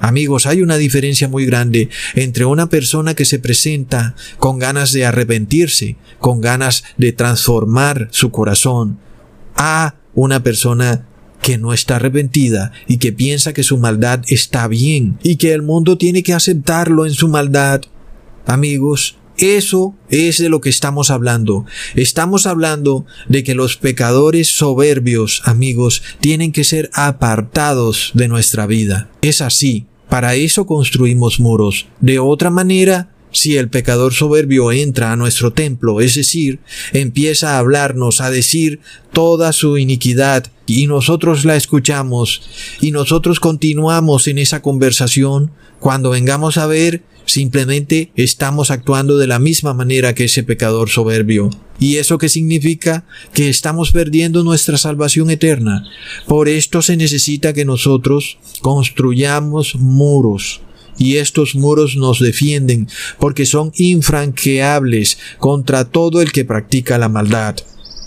[0.00, 5.04] Amigos, hay una diferencia muy grande entre una persona que se presenta con ganas de
[5.04, 8.98] arrepentirse, con ganas de transformar su corazón,
[9.56, 11.07] a una persona
[11.42, 15.62] que no está arrepentida y que piensa que su maldad está bien y que el
[15.62, 17.82] mundo tiene que aceptarlo en su maldad.
[18.46, 21.64] Amigos, eso es de lo que estamos hablando.
[21.94, 29.08] Estamos hablando de que los pecadores soberbios, amigos, tienen que ser apartados de nuestra vida.
[29.22, 29.86] Es así.
[30.08, 31.86] Para eso construimos muros.
[32.00, 36.60] De otra manera, si el pecador soberbio entra a nuestro templo, es decir,
[36.92, 38.80] empieza a hablarnos, a decir
[39.12, 42.42] toda su iniquidad, y nosotros la escuchamos,
[42.80, 49.38] y nosotros continuamos en esa conversación, cuando vengamos a ver, simplemente estamos actuando de la
[49.38, 51.50] misma manera que ese pecador soberbio.
[51.78, 53.04] ¿Y eso qué significa?
[53.32, 55.84] Que estamos perdiendo nuestra salvación eterna.
[56.26, 60.62] Por esto se necesita que nosotros construyamos muros
[60.98, 67.56] y estos muros nos defienden porque son infranqueables contra todo el que practica la maldad.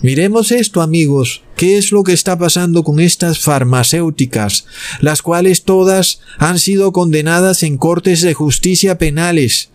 [0.02, 4.66] Miremos esto amigos, ¿qué es lo que está pasando con estas farmacéuticas,
[5.00, 9.70] las cuales todas han sido condenadas en cortes de justicia penales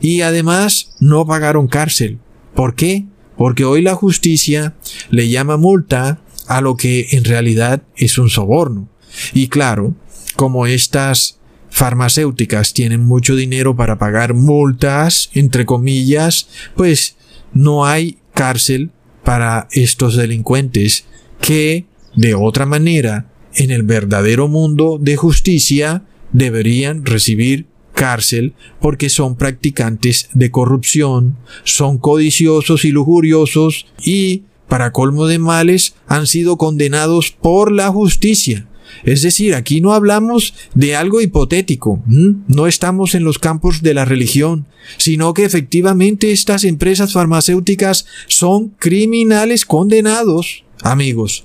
[0.00, 2.18] y además no pagaron cárcel?
[2.54, 3.06] ¿Por qué?
[3.38, 4.74] Porque hoy la justicia
[5.08, 8.90] le llama multa a lo que en realidad es un soborno.
[9.32, 9.94] Y claro,
[10.36, 11.39] como estas
[11.70, 17.16] farmacéuticas tienen mucho dinero para pagar multas, entre comillas, pues
[17.52, 18.90] no hay cárcel
[19.24, 21.04] para estos delincuentes
[21.40, 29.36] que, de otra manera, en el verdadero mundo de justicia, deberían recibir cárcel porque son
[29.36, 37.32] practicantes de corrupción, son codiciosos y lujuriosos y para colmo de males, han sido condenados
[37.32, 38.68] por la justicia.
[39.04, 44.04] Es decir, aquí no hablamos de algo hipotético, no estamos en los campos de la
[44.04, 51.44] religión, sino que efectivamente estas empresas farmacéuticas son criminales condenados, amigos.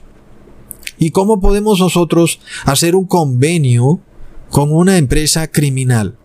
[0.98, 4.00] ¿Y cómo podemos nosotros hacer un convenio
[4.50, 6.18] con una empresa criminal?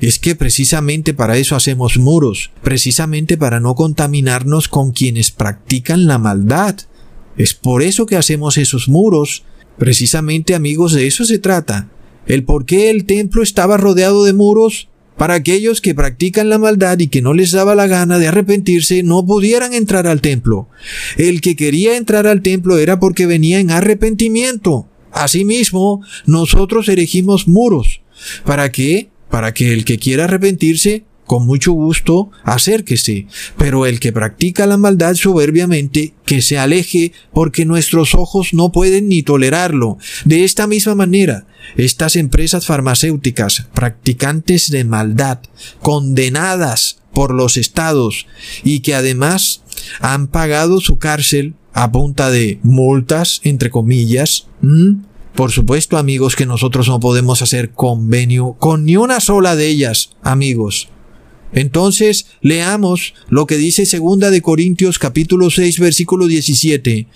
[0.00, 6.18] Es que precisamente para eso hacemos muros, precisamente para no contaminarnos con quienes practican la
[6.18, 6.76] maldad.
[7.36, 9.44] Es por eso que hacemos esos muros.
[9.78, 11.88] Precisamente amigos, de eso se trata.
[12.26, 16.98] El por qué el templo estaba rodeado de muros para aquellos que practican la maldad
[16.98, 20.68] y que no les daba la gana de arrepentirse no pudieran entrar al templo.
[21.16, 24.86] El que quería entrar al templo era porque venía en arrepentimiento.
[25.12, 28.02] Asimismo, nosotros erigimos muros.
[28.44, 29.10] ¿Para qué?
[29.30, 33.26] para que el que quiera arrepentirse, con mucho gusto, acérquese,
[33.58, 39.08] pero el que practica la maldad soberbiamente, que se aleje, porque nuestros ojos no pueden
[39.08, 39.98] ni tolerarlo.
[40.24, 45.40] De esta misma manera, estas empresas farmacéuticas, practicantes de maldad,
[45.80, 48.26] condenadas por los estados,
[48.62, 49.62] y que además
[50.00, 54.46] han pagado su cárcel a punta de multas, entre comillas,
[55.34, 60.10] por supuesto, amigos, que nosotros no podemos hacer convenio con ni una sola de ellas,
[60.22, 60.88] amigos.
[61.52, 67.06] Entonces, leamos lo que dice segunda de Corintios capítulo 6 versículo 17.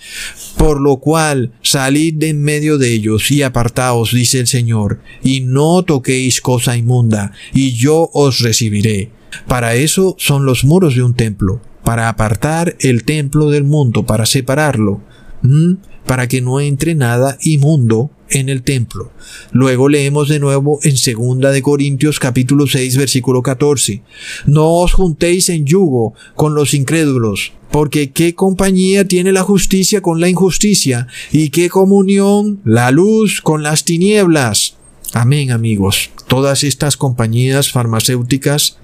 [0.57, 5.41] Por lo cual, salid de en medio de ellos y apartaos, dice el Señor, y
[5.41, 9.11] no toquéis cosa inmunda, y yo os recibiré.
[9.47, 14.25] Para eso son los muros de un templo, para apartar el templo del mundo, para
[14.25, 15.01] separarlo.
[15.41, 15.73] ¿Mm?
[16.05, 19.11] Para que no entre nada inmundo en el templo.
[19.51, 24.01] Luego leemos de nuevo en segunda de Corintios capítulo 6 versículo 14.
[24.45, 30.19] No os juntéis en yugo con los incrédulos, porque qué compañía tiene la justicia con
[30.19, 34.75] la injusticia y qué comunión la luz con las tinieblas.
[35.13, 36.09] Amén amigos.
[36.27, 38.77] Todas estas compañías farmacéuticas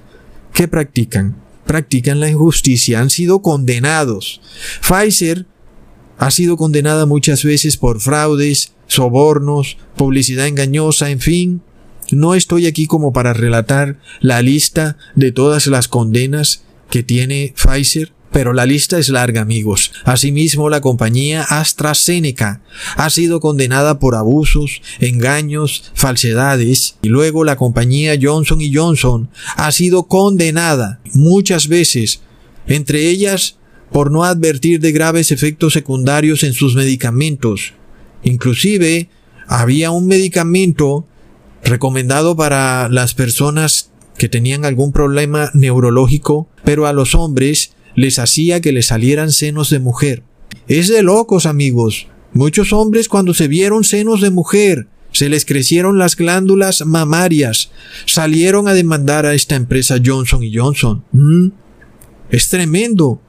[0.53, 4.41] que practican, practican la injusticia, han sido condenados.
[4.81, 5.45] Pfizer
[6.17, 11.61] ha sido condenada muchas veces por fraudes, sobornos, publicidad engañosa, en fin.
[12.11, 18.13] No estoy aquí como para relatar la lista de todas las condenas que tiene Pfizer,
[18.31, 19.91] pero la lista es larga, amigos.
[20.03, 22.61] Asimismo, la compañía AstraZeneca
[22.95, 30.03] ha sido condenada por abusos, engaños, falsedades, y luego la compañía Johnson Johnson ha sido
[30.03, 32.21] condenada muchas veces,
[32.67, 33.57] entre ellas
[33.91, 37.73] por no advertir de graves efectos secundarios en sus medicamentos.
[38.23, 39.09] Inclusive,
[39.47, 41.05] había un medicamento
[41.63, 48.61] recomendado para las personas que tenían algún problema neurológico, pero a los hombres les hacía
[48.61, 50.23] que les salieran senos de mujer.
[50.67, 52.07] Es de locos, amigos.
[52.33, 57.71] Muchos hombres cuando se vieron senos de mujer, se les crecieron las glándulas mamarias,
[58.05, 61.03] salieron a demandar a esta empresa Johnson Johnson.
[61.11, 61.47] ¿Mm?
[62.29, 63.21] Es tremendo.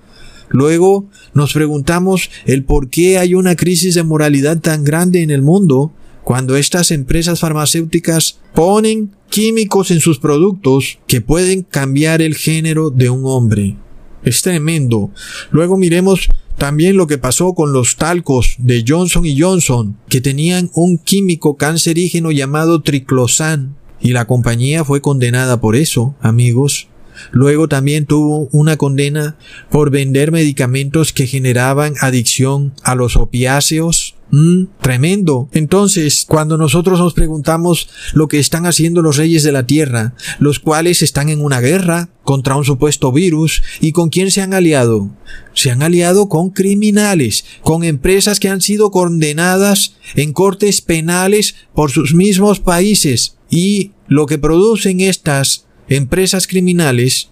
[0.50, 5.42] Luego nos preguntamos el por qué hay una crisis de moralidad tan grande en el
[5.42, 5.92] mundo
[6.24, 13.10] cuando estas empresas farmacéuticas ponen químicos en sus productos que pueden cambiar el género de
[13.10, 13.76] un hombre.
[14.24, 15.10] Es tremendo.
[15.50, 20.70] Luego miremos también lo que pasó con los talcos de Johnson y Johnson, que tenían
[20.74, 26.87] un químico cancerígeno llamado triclosan, y la compañía fue condenada por eso, amigos.
[27.30, 29.36] Luego también tuvo una condena
[29.70, 34.14] por vender medicamentos que generaban adicción a los opiáceos.
[34.30, 35.48] Mm, tremendo.
[35.52, 40.58] Entonces, cuando nosotros nos preguntamos lo que están haciendo los reyes de la tierra, los
[40.58, 45.08] cuales están en una guerra contra un supuesto virus, ¿y con quién se han aliado?
[45.54, 51.90] Se han aliado con criminales, con empresas que han sido condenadas en cortes penales por
[51.90, 53.38] sus mismos países.
[53.48, 57.30] Y lo que producen estas empresas criminales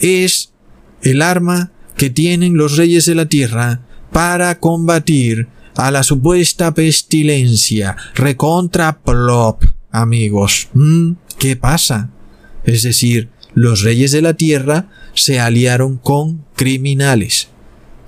[0.00, 0.52] es
[1.02, 7.96] el arma que tienen los reyes de la tierra para combatir a la supuesta pestilencia.
[8.14, 10.68] Recontra plop, amigos.
[10.74, 11.12] ¿Mm?
[11.38, 12.10] ¿Qué pasa?
[12.64, 17.48] Es decir, los reyes de la tierra se aliaron con criminales.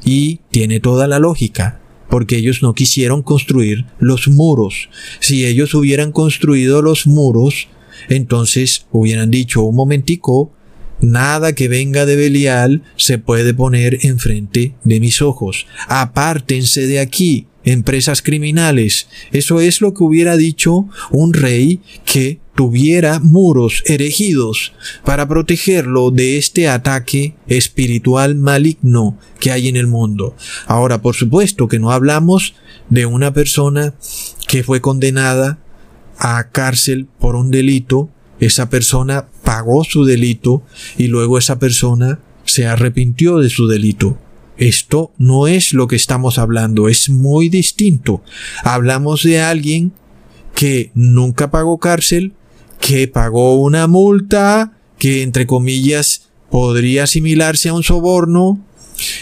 [0.05, 4.88] Y tiene toda la lógica, porque ellos no quisieron construir los muros.
[5.20, 7.68] Si ellos hubieran construido los muros,
[8.09, 10.53] entonces hubieran dicho un momentico,
[11.01, 15.66] nada que venga de Belial se puede poner enfrente de mis ojos.
[15.88, 17.46] Apártense de aquí.
[17.62, 19.09] empresas criminales.
[19.32, 24.72] Eso es lo que hubiera dicho un rey que tuviera muros erigidos
[25.05, 30.34] para protegerlo de este ataque espiritual maligno que hay en el mundo.
[30.66, 32.55] Ahora, por supuesto que no hablamos
[32.88, 33.94] de una persona
[34.46, 35.59] que fue condenada
[36.20, 40.62] a cárcel por un delito, esa persona pagó su delito
[40.96, 44.18] y luego esa persona se arrepintió de su delito.
[44.56, 48.22] Esto no es lo que estamos hablando, es muy distinto.
[48.62, 49.92] Hablamos de alguien
[50.54, 52.34] que nunca pagó cárcel,
[52.78, 58.60] que pagó una multa, que entre comillas podría asimilarse a un soborno,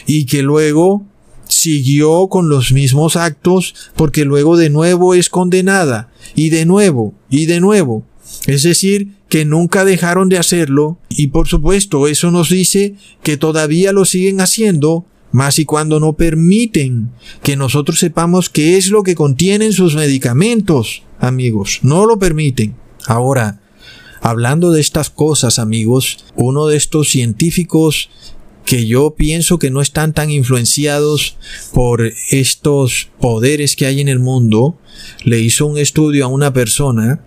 [0.06, 1.06] y que luego
[1.46, 7.46] siguió con los mismos actos porque luego de nuevo es condenada, y de nuevo, y
[7.46, 8.04] de nuevo.
[8.46, 13.92] Es decir, que nunca dejaron de hacerlo, y por supuesto eso nos dice que todavía
[13.92, 17.10] lo siguen haciendo, más y cuando no permiten
[17.42, 22.74] que nosotros sepamos qué es lo que contienen sus medicamentos, amigos, no lo permiten.
[23.06, 23.60] Ahora,
[24.22, 28.10] hablando de estas cosas, amigos, uno de estos científicos
[28.68, 31.38] que yo pienso que no están tan influenciados
[31.72, 34.78] por estos poderes que hay en el mundo,
[35.24, 37.24] le hizo un estudio a una persona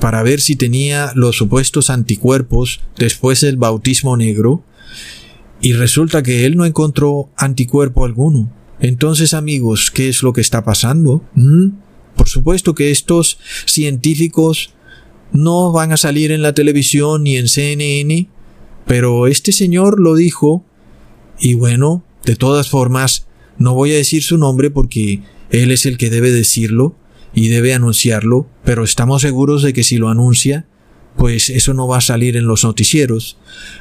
[0.00, 4.64] para ver si tenía los supuestos anticuerpos después del bautismo negro
[5.60, 8.50] y resulta que él no encontró anticuerpo alguno.
[8.80, 11.22] Entonces, amigos, ¿qué es lo que está pasando?
[11.34, 11.68] ¿Mm?
[12.16, 14.74] Por supuesto que estos científicos
[15.30, 18.28] no van a salir en la televisión ni en CNN,
[18.86, 20.64] pero este señor lo dijo
[21.38, 23.26] y bueno, de todas formas,
[23.58, 26.96] no voy a decir su nombre porque él es el que debe decirlo
[27.34, 30.66] y debe anunciarlo, pero estamos seguros de que si lo anuncia,
[31.16, 33.38] pues eso no va a salir en los noticieros,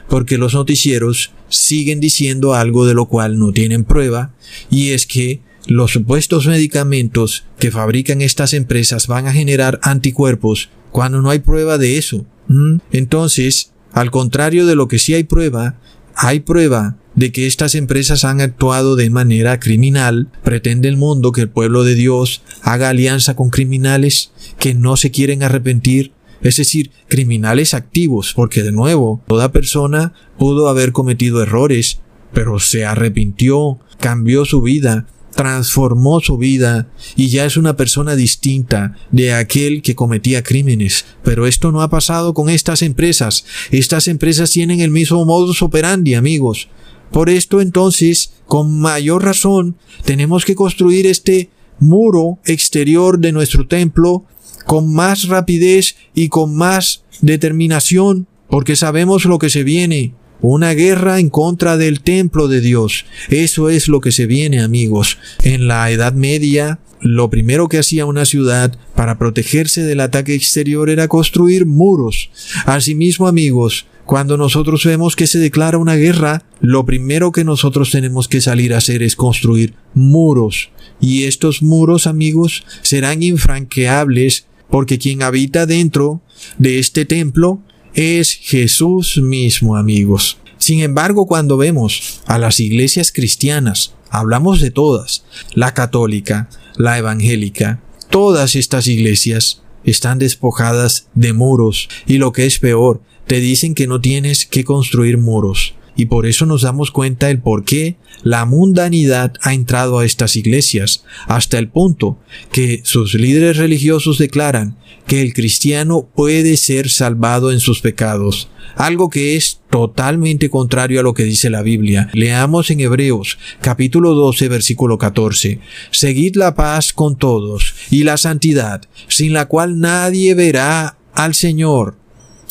[0.07, 4.33] porque los noticieros siguen diciendo algo de lo cual no tienen prueba,
[4.69, 11.21] y es que los supuestos medicamentos que fabrican estas empresas van a generar anticuerpos cuando
[11.21, 12.25] no hay prueba de eso.
[12.47, 12.77] ¿Mm?
[12.91, 15.75] Entonces, al contrario de lo que sí hay prueba,
[16.15, 21.41] hay prueba de que estas empresas han actuado de manera criminal, pretende el mundo que
[21.41, 26.11] el pueblo de Dios haga alianza con criminales que no se quieren arrepentir
[26.43, 32.01] es decir, criminales activos, porque de nuevo, toda persona pudo haber cometido errores,
[32.33, 38.95] pero se arrepintió, cambió su vida, transformó su vida y ya es una persona distinta
[39.11, 41.05] de aquel que cometía crímenes.
[41.23, 43.45] Pero esto no ha pasado con estas empresas.
[43.71, 46.69] Estas empresas tienen el mismo modus operandi, amigos.
[47.11, 54.25] Por esto entonces, con mayor razón, tenemos que construir este muro exterior de nuestro templo
[54.65, 60.13] con más rapidez y con más determinación, porque sabemos lo que se viene.
[60.45, 63.05] Una guerra en contra del templo de Dios.
[63.29, 65.17] Eso es lo que se viene, amigos.
[65.41, 70.89] En la Edad Media, lo primero que hacía una ciudad para protegerse del ataque exterior
[70.89, 72.29] era construir muros.
[72.65, 78.27] Asimismo, amigos, cuando nosotros vemos que se declara una guerra, lo primero que nosotros tenemos
[78.27, 80.71] que salir a hacer es construir muros.
[80.99, 86.21] Y estos muros, amigos, serán infranqueables porque quien habita dentro
[86.57, 87.61] de este templo
[87.93, 90.37] es Jesús mismo, amigos.
[90.57, 97.81] Sin embargo, cuando vemos a las iglesias cristianas, hablamos de todas, la católica, la evangélica,
[98.09, 103.87] todas estas iglesias están despojadas de muros y lo que es peor, te dicen que
[103.87, 108.45] no tienes que construir muros y por eso nos damos cuenta el por qué la
[108.45, 112.17] mundanidad ha entrado a estas iglesias, hasta el punto
[112.51, 114.77] que sus líderes religiosos declaran
[115.07, 121.03] que el cristiano puede ser salvado en sus pecados, algo que es totalmente contrario a
[121.03, 122.09] lo que dice la Biblia.
[122.13, 125.59] Leamos en Hebreos capítulo 12 versículo 14.
[125.91, 132.02] Seguid la paz con todos y la santidad, sin la cual nadie verá al Señor.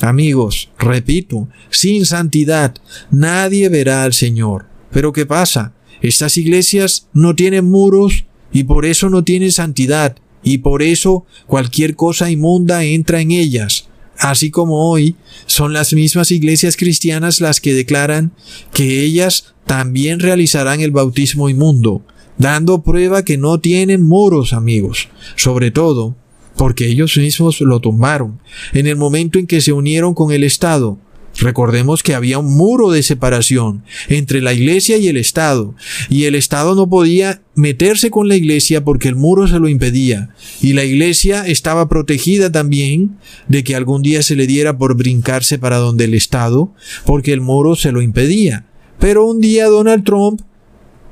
[0.02, 2.74] Amigos, repito, sin santidad
[3.12, 4.66] nadie verá al Señor.
[4.90, 5.74] Pero ¿qué pasa?
[6.00, 11.94] Estas iglesias no tienen muros y por eso no tienen santidad y por eso cualquier
[11.94, 13.88] cosa inmunda entra en ellas.
[14.18, 15.14] Así como hoy
[15.46, 18.32] son las mismas iglesias cristianas las que declaran
[18.72, 22.02] que ellas también realizarán el bautismo inmundo,
[22.38, 25.08] dando prueba que no tienen muros, amigos.
[25.36, 26.16] Sobre todo,
[26.56, 28.40] porque ellos mismos lo tumbaron.
[28.72, 30.98] En el momento en que se unieron con el Estado,
[31.38, 35.74] Recordemos que había un muro de separación entre la iglesia y el Estado,
[36.10, 40.34] y el Estado no podía meterse con la iglesia porque el muro se lo impedía,
[40.60, 43.16] y la iglesia estaba protegida también
[43.48, 46.74] de que algún día se le diera por brincarse para donde el Estado,
[47.06, 48.66] porque el muro se lo impedía.
[48.98, 50.42] Pero un día Donald Trump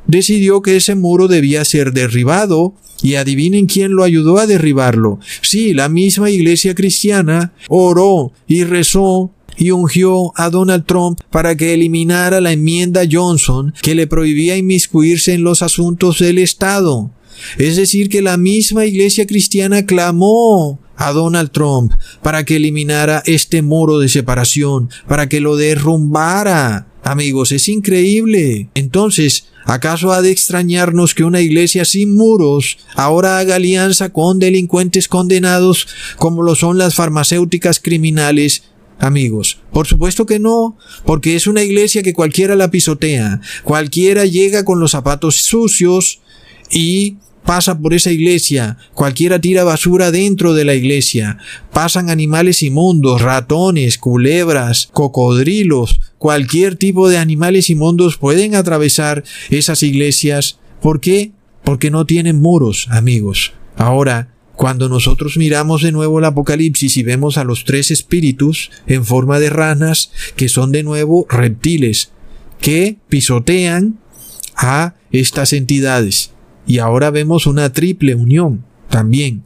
[0.07, 5.19] decidió que ese muro debía ser derribado Y adivinen quién lo ayudó a derribarlo.
[5.43, 11.75] Sí, la misma iglesia cristiana oró y rezó y ungió a Donald Trump para que
[11.75, 17.11] eliminara la enmienda Johnson que le prohibía inmiscuirse en los asuntos del Estado.
[17.59, 21.93] Es decir, que la misma iglesia cristiana clamó a Donald Trump
[22.23, 26.87] para que eliminara este muro de separación, para que lo derrumbara.
[27.03, 28.69] Amigos, es increíble.
[28.75, 35.09] Entonces, ¿acaso ha de extrañarnos que una iglesia sin muros ahora haga alianza con delincuentes
[35.09, 38.65] condenados como lo son las farmacéuticas criminales
[38.99, 39.59] amigos?
[39.73, 44.79] Por supuesto que no, porque es una iglesia que cualquiera la pisotea, cualquiera llega con
[44.79, 46.21] los zapatos sucios
[46.71, 51.39] y pasa por esa iglesia, cualquiera tira basura dentro de la iglesia,
[51.73, 60.59] pasan animales inmundos, ratones, culebras, cocodrilos, cualquier tipo de animales inmundos pueden atravesar esas iglesias.
[60.81, 61.33] ¿Por qué?
[61.65, 63.53] Porque no tienen muros, amigos.
[63.77, 69.07] Ahora, cuando nosotros miramos de nuevo el Apocalipsis y vemos a los tres espíritus en
[69.07, 72.11] forma de ranas, que son de nuevo reptiles,
[72.61, 73.99] que pisotean
[74.55, 76.30] a estas entidades.
[76.67, 79.45] Y ahora vemos una triple unión también.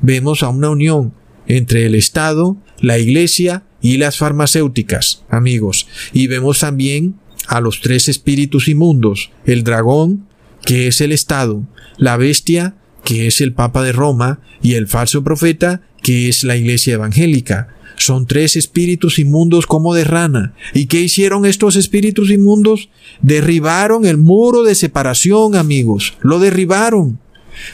[0.00, 1.12] Vemos a una unión
[1.46, 5.86] entre el Estado, la Iglesia y las farmacéuticas, amigos.
[6.12, 10.26] Y vemos también a los tres espíritus inmundos, el dragón,
[10.64, 11.62] que es el Estado,
[11.98, 16.56] la bestia, que es el Papa de Roma, y el falso profeta, que es la
[16.56, 17.68] Iglesia evangélica.
[17.96, 20.54] Son tres espíritus inmundos como de rana.
[20.72, 22.88] ¿Y qué hicieron estos espíritus inmundos?
[23.22, 26.14] Derribaron el muro de separación, amigos.
[26.20, 27.18] Lo derribaron.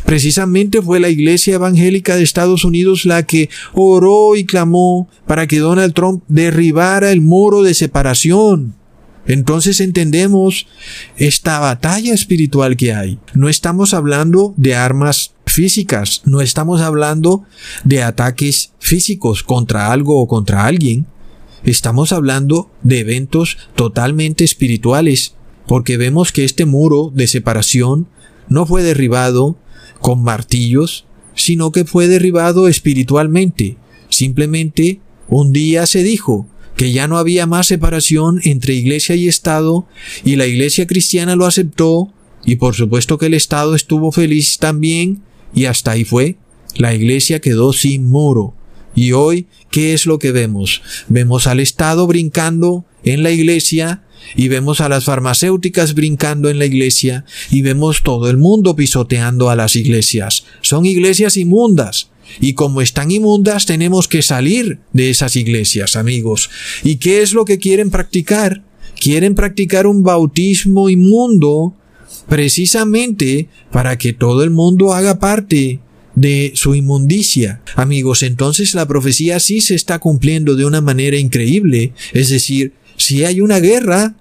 [0.05, 5.59] Precisamente fue la Iglesia Evangélica de Estados Unidos la que oró y clamó para que
[5.59, 8.75] Donald Trump derribara el muro de separación.
[9.27, 10.66] Entonces entendemos
[11.16, 13.18] esta batalla espiritual que hay.
[13.35, 16.23] No estamos hablando de armas físicas.
[16.25, 17.45] No estamos hablando
[17.85, 21.07] de ataques físicos contra algo o contra alguien.
[21.65, 25.35] Estamos hablando de eventos totalmente espirituales,
[25.67, 28.09] porque vemos que este muro de separación
[28.49, 29.57] no fue derribado
[30.01, 33.77] con martillos, sino que fue derribado espiritualmente.
[34.09, 36.47] Simplemente un día se dijo
[36.77, 39.87] que ya no había más separación entre iglesia y Estado,
[40.25, 42.13] y la iglesia cristiana lo aceptó,
[42.45, 45.23] y por supuesto que el Estado estuvo feliz también,
[45.55, 46.37] y hasta ahí fue.
[46.77, 48.55] La iglesia quedó sin muro.
[48.95, 50.83] Y hoy, ¿qué es lo que vemos?
[51.09, 54.03] Vemos al Estado brincando en la iglesia
[54.37, 59.51] y vemos a las farmacéuticas brincando en la iglesia y vemos todo el mundo pisoteando
[59.51, 60.45] a las iglesias.
[60.61, 62.11] Son iglesias inmundas.
[62.41, 66.49] Y como están inmundas, tenemos que salir de esas iglesias, amigos.
[66.85, 68.63] ¿Y qué es lo que quieren practicar?
[69.01, 71.75] Quieren practicar un bautismo inmundo
[72.31, 75.81] precisamente para que todo el mundo haga parte
[76.14, 77.61] de su inmundicia.
[77.74, 81.93] Amigos, entonces la profecía sí se está cumpliendo de una manera increíble.
[82.12, 84.14] Es decir, si hay una guerra,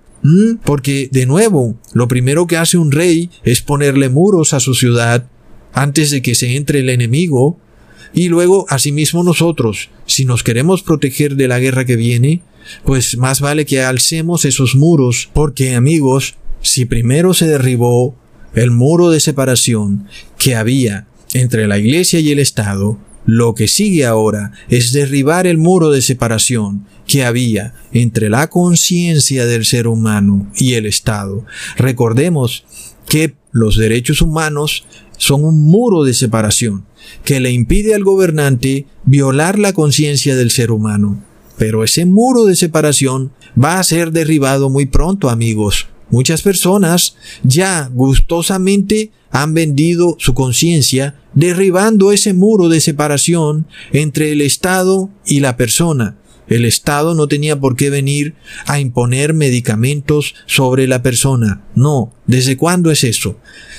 [0.64, 5.30] porque de nuevo, lo primero que hace un rey es ponerle muros a su ciudad
[5.72, 7.60] antes de que se entre el enemigo.
[8.16, 12.42] Y luego, asimismo nosotros, si nos queremos proteger de la guerra que viene,
[12.84, 18.16] pues más vale que alcemos esos muros, porque amigos, si primero se derribó
[18.54, 20.08] el muro de separación
[20.38, 25.58] que había entre la Iglesia y el Estado, lo que sigue ahora es derribar el
[25.58, 31.46] muro de separación que había entre la conciencia del ser humano y el Estado.
[31.78, 32.66] Recordemos
[33.08, 34.86] que los derechos humanos
[35.18, 36.86] son un muro de separación
[37.24, 41.24] que le impide al gobernante violar la conciencia del ser humano.
[41.58, 43.32] Pero ese muro de separación
[43.62, 45.88] va a ser derribado muy pronto, amigos.
[46.12, 54.42] Muchas personas ya gustosamente han vendido su conciencia derribando ese muro de separación entre el
[54.42, 56.18] Estado y la persona.
[56.50, 58.36] El Estado no tenía por qué venir
[58.66, 61.62] a imponer medicamentos sobre la persona.
[61.76, 62.12] No.
[62.26, 63.38] ¿Desde cuándo es eso?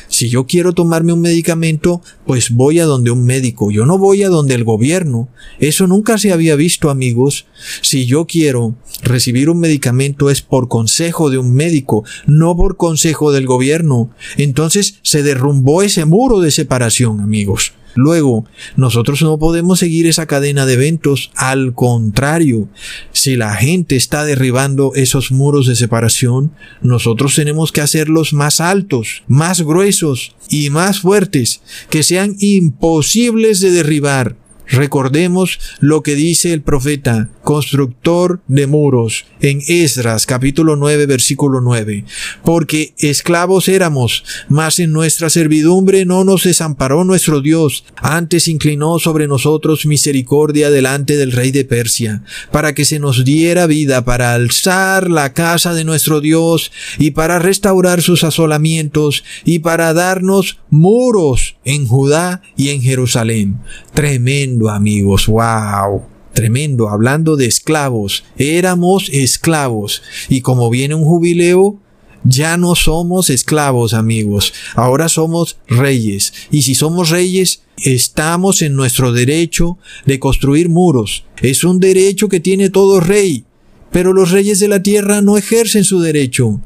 [0.08, 3.70] Si yo quiero tomarme un medicamento, pues voy a donde un médico.
[3.70, 5.28] Yo no voy a donde el gobierno.
[5.60, 7.46] Eso nunca se había visto, amigos.
[7.80, 13.30] Si yo quiero recibir un medicamento es por consejo de un médico, no por consejo
[13.30, 14.10] del gobierno.
[14.36, 17.72] Entonces se derrumbó ese muro de separación, amigos.
[17.94, 18.44] Luego,
[18.76, 21.30] nosotros no podemos seguir esa cadena de eventos.
[21.34, 22.68] Al contrario,
[23.12, 29.22] si la gente está derribando esos muros de separación, nosotros tenemos que hacerlos más altos,
[29.26, 34.36] más gruesos y más fuertes, que sean imposibles de derribar.
[34.70, 42.04] Recordemos lo que dice el profeta, constructor de muros, en Esdras capítulo 9 versículo 9.
[42.44, 49.26] Porque esclavos éramos, mas en nuestra servidumbre no nos desamparó nuestro Dios, antes inclinó sobre
[49.26, 55.10] nosotros misericordia delante del rey de Persia, para que se nos diera vida para alzar
[55.10, 61.88] la casa de nuestro Dios y para restaurar sus asolamientos y para darnos muros en
[61.88, 63.58] Judá y en Jerusalén.
[63.94, 66.02] Tremendo amigos, wow.
[66.32, 68.24] Tremendo, hablando de esclavos.
[68.36, 70.02] Éramos esclavos.
[70.28, 71.78] Y como viene un jubileo,
[72.24, 74.52] ya no somos esclavos, amigos.
[74.74, 76.32] Ahora somos reyes.
[76.50, 81.24] Y si somos reyes, estamos en nuestro derecho de construir muros.
[81.40, 83.44] Es un derecho que tiene todo rey.
[83.90, 86.60] Pero los reyes de la tierra no ejercen su derecho.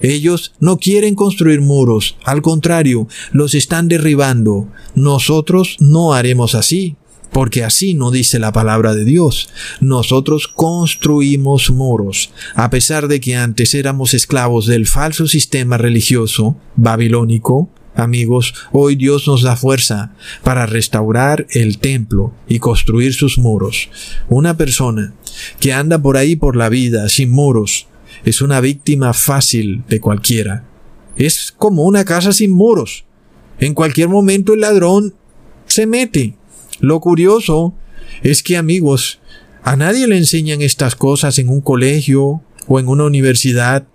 [0.00, 4.68] Ellos no quieren construir muros, al contrario, los están derribando.
[4.94, 6.96] Nosotros no haremos así,
[7.32, 9.50] porque así no dice la palabra de Dios.
[9.80, 17.70] Nosotros construimos muros, a pesar de que antes éramos esclavos del falso sistema religioso babilónico.
[17.94, 20.12] Amigos, hoy Dios nos da fuerza
[20.44, 23.90] para restaurar el templo y construir sus muros.
[24.28, 25.14] Una persona
[25.58, 27.88] que anda por ahí por la vida sin muros,
[28.24, 30.64] es una víctima fácil de cualquiera.
[31.16, 33.04] Es como una casa sin muros.
[33.58, 35.14] En cualquier momento el ladrón
[35.66, 36.36] se mete.
[36.80, 37.74] Lo curioso
[38.22, 39.20] es que amigos,
[39.62, 43.86] a nadie le enseñan estas cosas en un colegio o en una universidad.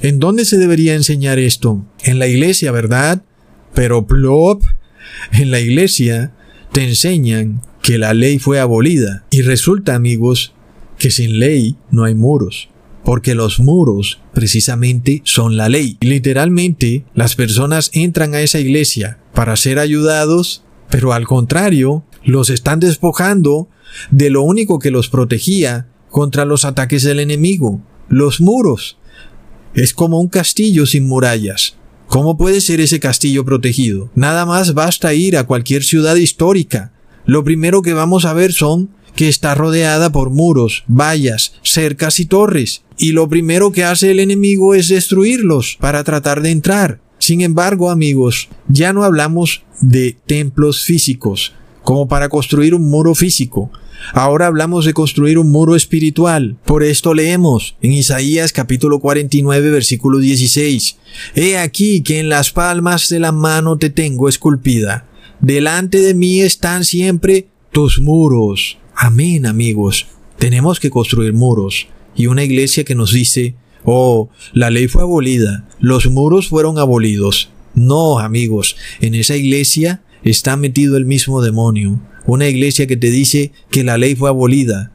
[0.00, 1.84] ¿En dónde se debería enseñar esto?
[2.02, 3.22] En la iglesia, ¿verdad?
[3.74, 4.62] Pero plop,
[5.32, 6.32] en la iglesia
[6.72, 9.24] te enseñan que la ley fue abolida.
[9.30, 10.52] Y resulta, amigos,
[10.98, 12.70] que sin ley no hay muros
[13.04, 15.96] porque los muros precisamente son la ley.
[16.00, 22.80] Literalmente, las personas entran a esa iglesia para ser ayudados, pero al contrario, los están
[22.80, 23.68] despojando
[24.10, 28.98] de lo único que los protegía contra los ataques del enemigo, los muros.
[29.74, 31.76] Es como un castillo sin murallas.
[32.08, 34.10] ¿Cómo puede ser ese castillo protegido?
[34.14, 36.92] Nada más basta ir a cualquier ciudad histórica.
[37.24, 42.26] Lo primero que vamos a ver son que está rodeada por muros, vallas, cercas y
[42.26, 47.00] torres y lo primero que hace el enemigo es destruirlos para tratar de entrar.
[47.18, 53.70] Sin embargo, amigos, ya no hablamos de templos físicos, como para construir un muro físico.
[54.12, 56.56] Ahora hablamos de construir un muro espiritual.
[56.64, 60.96] Por esto leemos en Isaías capítulo 49 versículo 16.
[61.34, 65.06] He aquí que en las palmas de la mano te tengo esculpida.
[65.40, 68.78] Delante de mí están siempre tus muros.
[68.94, 70.06] Amén, amigos.
[70.38, 73.54] Tenemos que construir muros y una iglesia que nos dice,
[73.84, 77.50] oh, la ley fue abolida, los muros fueron abolidos.
[77.74, 82.00] No, amigos, en esa iglesia está metido el mismo demonio.
[82.26, 84.92] Una iglesia que te dice que la ley fue abolida.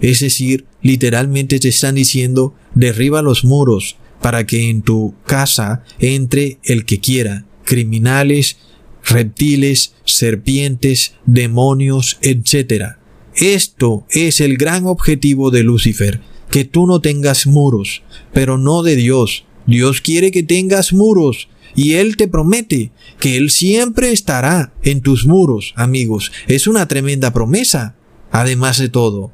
[0.00, 6.58] Es decir, literalmente te están diciendo, derriba los muros para que en tu casa entre
[6.64, 8.58] el que quiera, criminales,
[9.04, 12.96] reptiles, serpientes, demonios, etc.
[13.34, 16.20] Esto es el gran objetivo de Lucifer,
[16.50, 18.02] que tú no tengas muros,
[18.32, 19.44] pero no de Dios.
[19.66, 25.26] Dios quiere que tengas muros y Él te promete que Él siempre estará en tus
[25.26, 26.32] muros, amigos.
[26.48, 27.94] Es una tremenda promesa.
[28.32, 29.30] Además de todo,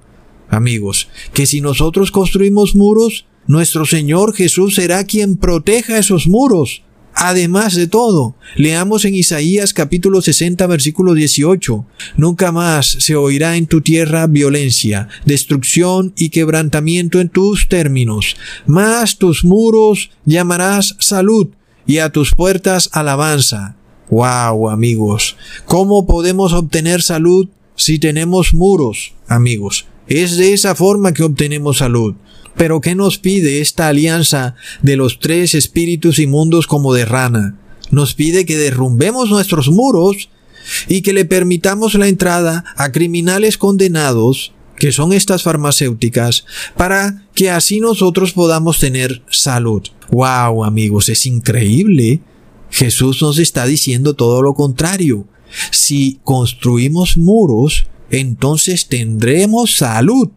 [0.51, 6.83] amigos, que si nosotros construimos muros, nuestro Señor Jesús será quien proteja esos muros.
[7.15, 11.85] Además de todo, leamos en Isaías capítulo 60 versículo 18,
[12.17, 18.37] Nunca más se oirá en tu tierra violencia, destrucción y quebrantamiento en tus términos,
[18.67, 21.49] mas tus muros llamarás salud
[21.87, 23.77] y a tus puertas alabanza.
[24.11, 29.87] Wow, amigos, ¿cómo podemos obtener salud si tenemos muros, amigos?
[30.07, 32.15] Es de esa forma que obtenemos salud.
[32.57, 37.57] Pero ¿qué nos pide esta alianza de los tres espíritus inmundos como de rana?
[37.91, 40.29] Nos pide que derrumbemos nuestros muros
[40.89, 44.53] y que le permitamos la entrada a criminales condenados,
[44.83, 46.45] que son estas farmacéuticas,
[46.77, 49.81] para que así nosotros podamos tener salud.
[50.11, 51.09] ¡Wow, amigos!
[51.09, 52.21] Es increíble.
[52.69, 55.29] Jesús nos está diciendo todo lo contrario.
[55.71, 60.31] Si construimos muros, entonces tendremos salud.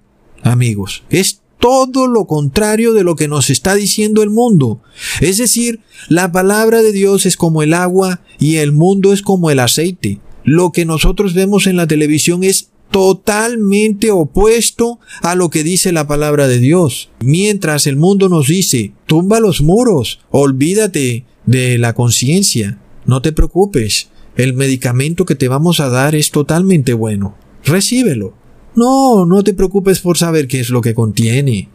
[0.44, 4.80] Amigos, es todo lo contrario de lo que nos está diciendo el mundo.
[5.22, 9.50] Es decir, la palabra de Dios es como el agua y el mundo es como
[9.50, 10.20] el aceite.
[10.44, 16.08] Lo que nosotros vemos en la televisión es totalmente opuesto a lo que dice la
[16.08, 17.10] palabra de Dios.
[17.20, 24.10] Mientras el mundo nos dice, tumba los muros, olvídate de la conciencia, no te preocupes,
[24.36, 27.36] el medicamento que te vamos a dar es totalmente bueno.
[27.64, 28.34] recíbelo.
[28.76, 31.70] No, no te preocupes por saber qué es lo que contiene.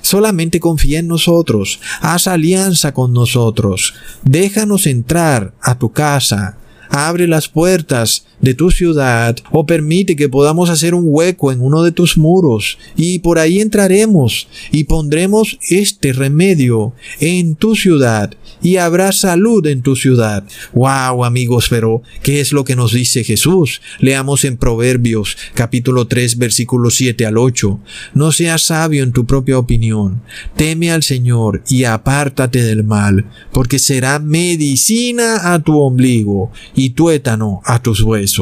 [0.00, 6.58] Solamente confía en nosotros, haz alianza con nosotros, déjanos entrar a tu casa,
[6.90, 11.82] abre las puertas de tu ciudad o permite que podamos hacer un hueco en uno
[11.82, 18.76] de tus muros y por ahí entraremos y pondremos este remedio en tu ciudad y
[18.76, 20.44] habrá salud en tu ciudad.
[20.74, 23.80] Wow, amigos, pero ¿qué es lo que nos dice Jesús?
[23.98, 27.80] Leamos en Proverbios capítulo 3 versículo 7 al 8.
[28.14, 30.22] No seas sabio en tu propia opinión.
[30.56, 37.62] Teme al Señor y apártate del mal, porque será medicina a tu ombligo y tuétano
[37.64, 38.33] a tus huesos.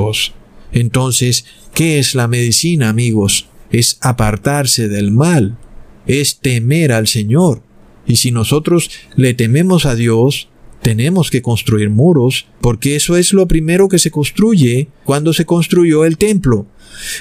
[0.72, 3.49] Entonces, ¿qué es la medicina, amigos?
[3.70, 5.59] Es apartarse del mal,
[6.07, 7.62] es temer al Señor.
[8.07, 10.49] Y si nosotros le tememos a Dios,
[10.82, 16.05] tenemos que construir muros, porque eso es lo primero que se construye cuando se construyó
[16.05, 16.66] el templo.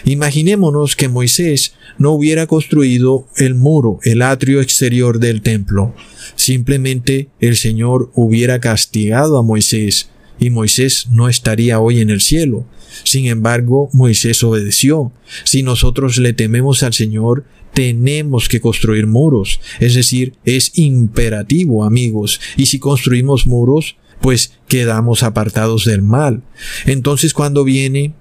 [0.03, 5.93] Imaginémonos que Moisés no hubiera construido el muro, el atrio exterior del templo.
[6.36, 10.09] Simplemente el Señor hubiera castigado a Moisés
[10.41, 12.65] y Moisés no estaría hoy en el cielo.
[13.03, 15.13] Sin embargo, Moisés obedeció.
[15.43, 19.61] Si nosotros le tememos al Señor, tenemos que construir muros.
[19.79, 22.41] Es decir, es imperativo, amigos.
[22.57, 26.41] Y si construimos muros, pues quedamos apartados del mal.
[26.87, 28.15] Entonces cuando viene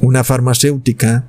[0.00, 1.26] una farmacéutica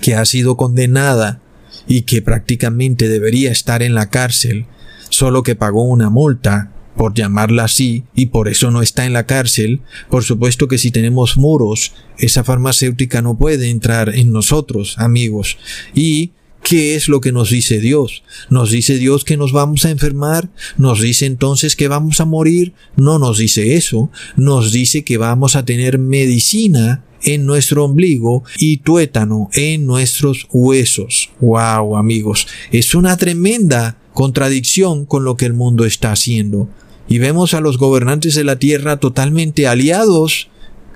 [0.00, 1.42] que ha sido condenada
[1.86, 4.64] y que prácticamente debería estar en la cárcel,
[5.10, 9.26] solo que pagó una multa, por llamarla así, y por eso no está en la
[9.26, 9.80] cárcel,
[10.10, 15.58] por supuesto que si tenemos muros, esa farmacéutica no puede entrar en nosotros, amigos.
[15.94, 16.32] Y
[16.62, 18.22] ¿Qué es lo que nos dice Dios?
[18.48, 20.48] ¿Nos dice Dios que nos vamos a enfermar?
[20.78, 22.72] ¿Nos dice entonces que vamos a morir?
[22.96, 24.10] No nos dice eso.
[24.36, 31.30] Nos dice que vamos a tener medicina en nuestro ombligo y tuétano en nuestros huesos.
[31.40, 36.68] Wow, amigos, es una tremenda contradicción con lo que el mundo está haciendo
[37.08, 40.48] y vemos a los gobernantes de la tierra totalmente aliados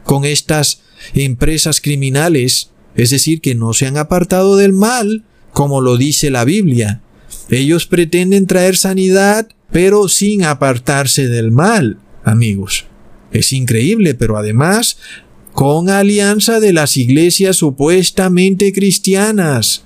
[0.04, 0.80] con estas
[1.14, 6.44] empresas criminales, es decir, que no se han apartado del mal, como lo dice la
[6.44, 7.02] Biblia.
[7.50, 12.86] Ellos pretenden traer sanidad, pero sin apartarse del mal, amigos.
[13.32, 14.98] Es increíble, pero además
[15.52, 19.84] con alianza de las iglesias supuestamente cristianas.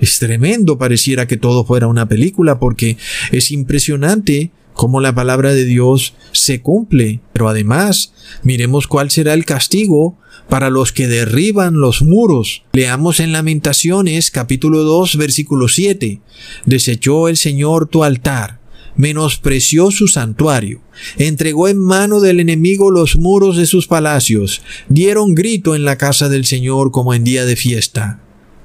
[0.00, 2.96] Es tremendo, pareciera que todo fuera una película, porque
[3.32, 7.20] es impresionante cómo la palabra de Dios se cumple.
[7.32, 10.16] Pero además, miremos cuál será el castigo
[10.48, 12.64] para los que derriban los muros.
[12.72, 16.20] Leamos en Lamentaciones capítulo 2 versículo 7.
[16.64, 18.60] Desechó el Señor tu altar,
[18.96, 20.80] menospreció su santuario,
[21.18, 26.28] entregó en mano del enemigo los muros de sus palacios, dieron grito en la casa
[26.28, 28.20] del Señor como en día de fiesta.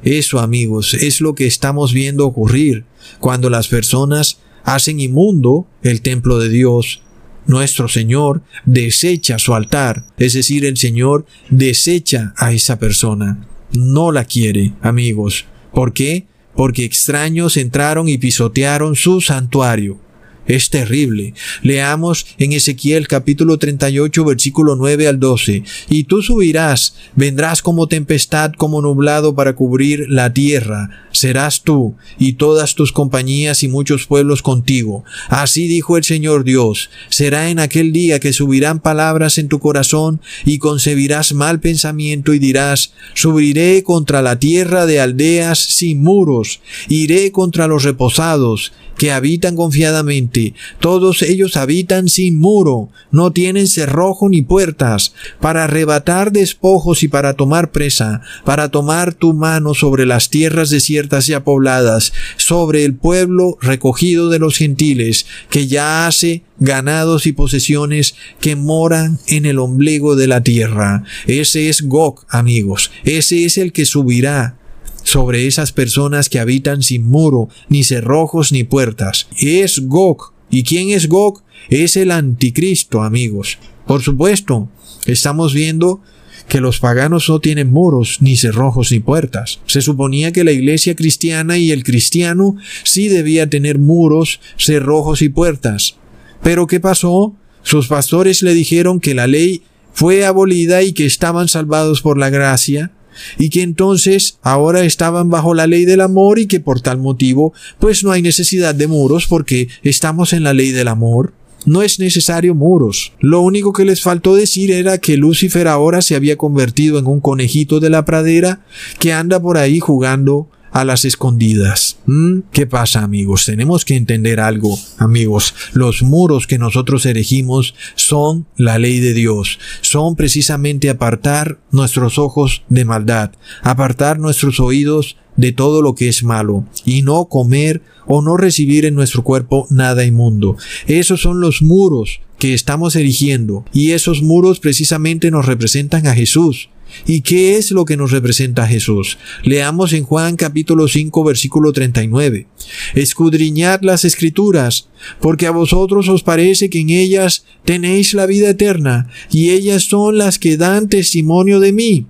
[0.06, 2.86] Eso, amigos, es lo que estamos viendo ocurrir
[3.20, 7.02] cuando las personas hacen inmundo el templo de Dios.
[7.48, 13.48] Nuestro Señor desecha su altar, es decir, el Señor desecha a esa persona.
[13.72, 15.46] No la quiere, amigos.
[15.74, 16.28] ¿Por qué?
[16.56, 20.00] Porque extraños entraron y pisotearon su santuario.
[20.48, 21.34] Es terrible.
[21.64, 25.64] Leamos en Ezequiel capítulo 38 versículo 9 al 12.
[25.90, 31.08] Y tú subirás, vendrás como tempestad, como nublado para cubrir la tierra.
[31.12, 35.04] Serás tú y todas tus compañías y muchos pueblos contigo.
[35.30, 36.92] Así dijo el Señor Dios.
[37.10, 42.40] Será en aquel día que subirán palabras en tu corazón y concebirás mal pensamiento y
[42.40, 49.56] dirás, subiré contra la tierra de aldeas sin muros, iré contra los reposados que habitan
[49.56, 50.54] confiadamente.
[50.80, 57.34] Todos ellos habitan sin muro, no tienen cerrojo ni puertas, para arrebatar despojos y para
[57.34, 63.58] tomar presa, para tomar tu mano sobre las tierras desiertas y apobladas, sobre el pueblo
[63.62, 70.16] recogido de los gentiles, que ya hace ganados y posesiones que moran en el ombligo
[70.16, 71.04] de la tierra.
[71.28, 72.92] Ese es Gog, amigos.
[73.04, 74.58] Ese es el que subirá
[75.06, 79.28] sobre esas personas que habitan sin muro, ni cerrojos, ni puertas.
[79.40, 80.34] Es Gog.
[80.50, 81.44] ¿Y quién es Gog?
[81.70, 83.60] Es el anticristo, amigos.
[83.88, 84.68] Por supuesto,
[85.06, 86.02] estamos viendo
[86.48, 89.60] que los paganos no tienen muros, ni cerrojos, ni puertas.
[89.68, 95.30] Se suponía que la iglesia cristiana y el cristiano sí debía tener muros, cerrojos y
[95.30, 95.98] puertas.
[96.44, 97.36] Pero ¿qué pasó?
[97.64, 102.30] Sus pastores le dijeron que la ley fue abolida y que estaban salvados por la
[102.30, 102.92] gracia,
[103.38, 107.54] y que entonces ahora estaban bajo la ley del amor y que por tal motivo
[107.80, 111.34] pues no hay necesidad de muros porque estamos en la ley del amor.
[111.66, 113.14] no es necesario muros.
[113.20, 117.20] Lo único que les faltó decir era que Lucifer ahora se había convertido en un
[117.20, 118.64] conejito de la pradera
[119.00, 122.00] que anda por ahí jugando a las escondidas.
[122.06, 122.40] ¿Mm?
[122.52, 123.46] ¿Qué pasa amigos?
[123.46, 125.56] Tenemos que entender algo, amigos.
[125.72, 129.58] Los muros que nosotros erigimos son la ley de Dios.
[129.80, 136.26] Son precisamente apartar nuestros ojos de maldad, apartar nuestros oídos de todo lo que es
[136.26, 140.58] malo y no comer o no recibir en nuestro cuerpo nada inmundo.
[140.88, 146.68] Esos son los muros que estamos erigiendo y esos muros precisamente nos representan a Jesús.
[147.06, 149.18] ¿Y qué es lo que nos representa Jesús?
[149.44, 152.48] Leamos en Juan capítulo 5 versículo 39.
[152.94, 154.90] Escudriñad las escrituras,
[155.22, 160.18] porque a vosotros os parece que en ellas tenéis la vida eterna, y ellas son
[160.18, 162.06] las que dan testimonio de mí.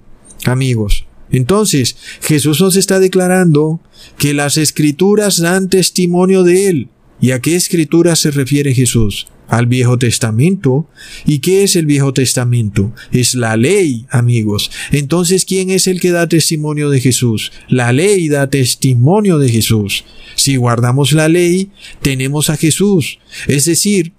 [0.45, 3.79] Amigos, entonces Jesús nos está declarando
[4.17, 6.89] que las escrituras dan testimonio de Él.
[7.21, 9.27] ¿Y a qué escritura se refiere Jesús?
[9.47, 10.87] Al Viejo Testamento.
[11.25, 12.93] ¿Y qué es el Viejo Testamento?
[13.11, 14.71] Es la ley, amigos.
[14.91, 17.51] Entonces, ¿quién es el que da testimonio de Jesús?
[17.67, 20.05] La ley da testimonio de Jesús.
[20.35, 21.71] Si guardamos la ley,
[22.01, 23.19] tenemos a Jesús.
[23.47, 24.13] Es decir,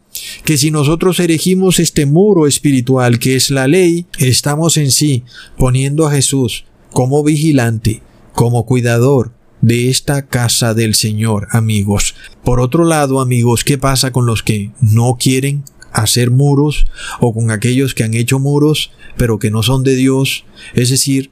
[0.45, 5.25] que si nosotros erigimos este muro espiritual que es la ley, estamos en sí
[5.59, 8.03] poniendo a Jesús como vigilante,
[8.33, 12.15] como cuidador, de esta casa del Señor, amigos.
[12.45, 16.87] Por otro lado, amigos, ¿qué pasa con los que no quieren hacer muros
[17.21, 20.45] o con aquellos que han hecho muros pero que no son de Dios?
[20.75, 21.31] Es decir,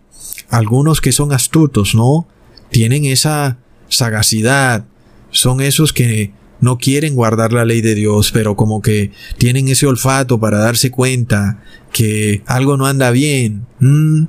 [0.49, 2.27] algunos que son astutos, ¿no?
[2.71, 3.59] Tienen esa
[3.89, 4.85] sagacidad,
[5.31, 9.87] son esos que no quieren guardar la ley de Dios, pero como que tienen ese
[9.87, 11.63] olfato para darse cuenta
[11.93, 13.67] que algo no anda bien.
[13.81, 14.25] Mm,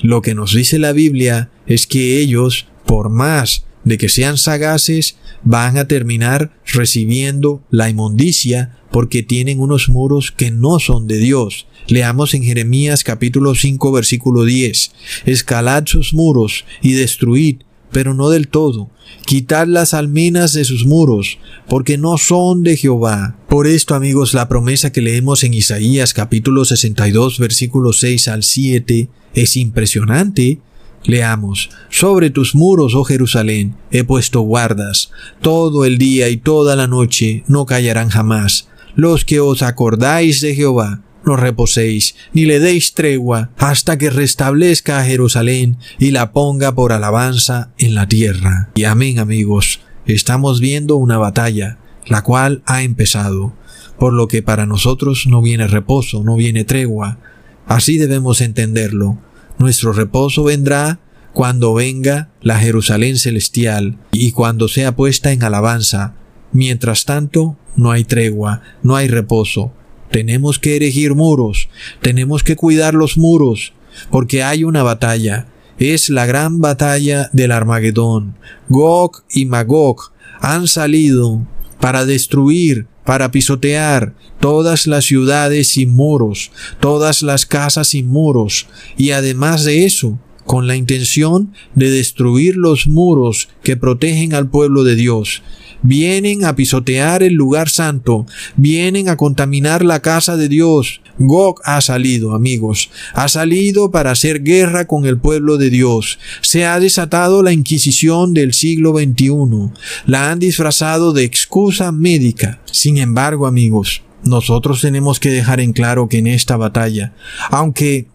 [0.00, 5.16] lo que nos dice la Biblia es que ellos por más de que sean sagaces,
[5.44, 11.66] van a terminar recibiendo la inmundicia porque tienen unos muros que no son de Dios.
[11.86, 14.90] Leamos en Jeremías capítulo 5 versículo 10.
[15.26, 17.58] Escalad sus muros y destruid,
[17.92, 18.88] pero no del todo.
[19.26, 23.36] Quitad las almenas de sus muros, porque no son de Jehová.
[23.50, 29.10] Por esto, amigos, la promesa que leemos en Isaías capítulo 62 versículo 6 al 7
[29.34, 30.60] es impresionante
[31.04, 36.86] Leamos, sobre tus muros, oh Jerusalén, he puesto guardas, todo el día y toda la
[36.86, 38.68] noche no callarán jamás.
[38.94, 44.98] Los que os acordáis de Jehová, no reposéis, ni le deis tregua, hasta que restablezca
[44.98, 48.70] a Jerusalén y la ponga por alabanza en la tierra.
[48.74, 53.52] Y amén amigos, estamos viendo una batalla, la cual ha empezado,
[53.98, 57.18] por lo que para nosotros no viene reposo, no viene tregua.
[57.66, 59.18] Así debemos entenderlo.
[59.58, 61.00] Nuestro reposo vendrá
[61.32, 66.14] cuando venga la Jerusalén celestial y cuando sea puesta en alabanza.
[66.52, 69.72] Mientras tanto, no hay tregua, no hay reposo.
[70.10, 71.68] Tenemos que erigir muros,
[72.00, 73.72] tenemos que cuidar los muros,
[74.10, 75.48] porque hay una batalla.
[75.78, 78.36] Es la gran batalla del Armagedón.
[78.68, 81.46] Gog y Magog han salido
[81.80, 88.66] para destruir, para pisotear todas las ciudades sin muros, todas las casas sin muros,
[88.98, 94.84] y además de eso, con la intención de destruir los muros que protegen al pueblo
[94.84, 95.42] de Dios.
[95.80, 101.00] Vienen a pisotear el lugar santo, vienen a contaminar la casa de Dios.
[101.18, 106.18] Gog ha salido, amigos, ha salido para hacer guerra con el pueblo de Dios.
[106.40, 109.70] Se ha desatado la Inquisición del siglo XXI.
[110.06, 112.60] La han disfrazado de excusa médica.
[112.70, 117.12] Sin embargo, amigos, nosotros tenemos que dejar en claro que en esta batalla,
[117.50, 118.06] aunque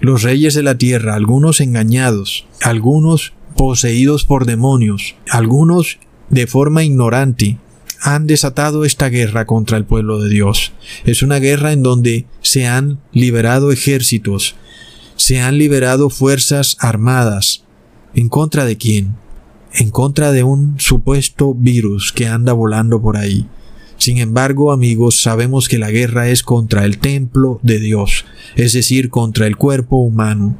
[0.00, 5.98] los reyes de la tierra, algunos engañados, algunos poseídos por demonios, algunos
[6.30, 7.58] de forma ignorante,
[8.00, 10.72] han desatado esta guerra contra el pueblo de Dios.
[11.04, 14.56] Es una guerra en donde se han liberado ejércitos,
[15.16, 17.64] se han liberado fuerzas armadas.
[18.14, 19.16] ¿En contra de quién?
[19.72, 23.46] En contra de un supuesto virus que anda volando por ahí.
[24.00, 28.24] Sin embargo, amigos, sabemos que la guerra es contra el templo de Dios,
[28.56, 30.56] es decir, contra el cuerpo humano.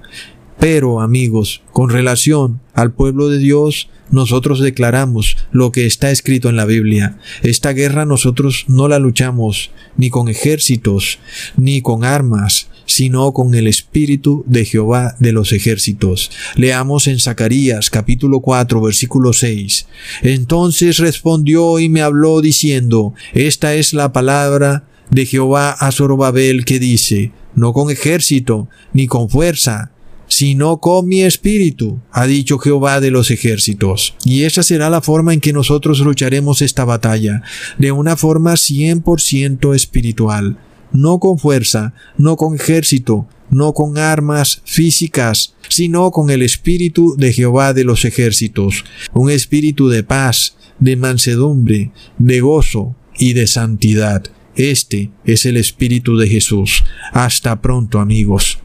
[0.60, 6.56] Pero, amigos, con relación al pueblo de Dios, nosotros declaramos lo que está escrito en
[6.56, 7.18] la Biblia.
[7.42, 11.18] Esta guerra nosotros no la luchamos ni con ejércitos,
[11.56, 16.30] ni con armas, sino con el Espíritu de Jehová de los ejércitos.
[16.56, 19.86] Leamos en Zacarías capítulo 4 versículo 6.
[20.22, 26.78] Entonces respondió y me habló diciendo, esta es la palabra de Jehová a Zorobabel que
[26.78, 29.92] dice, no con ejército, ni con fuerza,
[30.30, 34.14] sino con mi espíritu, ha dicho Jehová de los ejércitos.
[34.24, 37.42] Y esa será la forma en que nosotros lucharemos esta batalla,
[37.78, 40.56] de una forma 100% espiritual,
[40.92, 47.32] no con fuerza, no con ejército, no con armas físicas, sino con el espíritu de
[47.32, 54.22] Jehová de los ejércitos, un espíritu de paz, de mansedumbre, de gozo y de santidad.
[54.54, 56.84] Este es el espíritu de Jesús.
[57.12, 58.58] Hasta pronto amigos.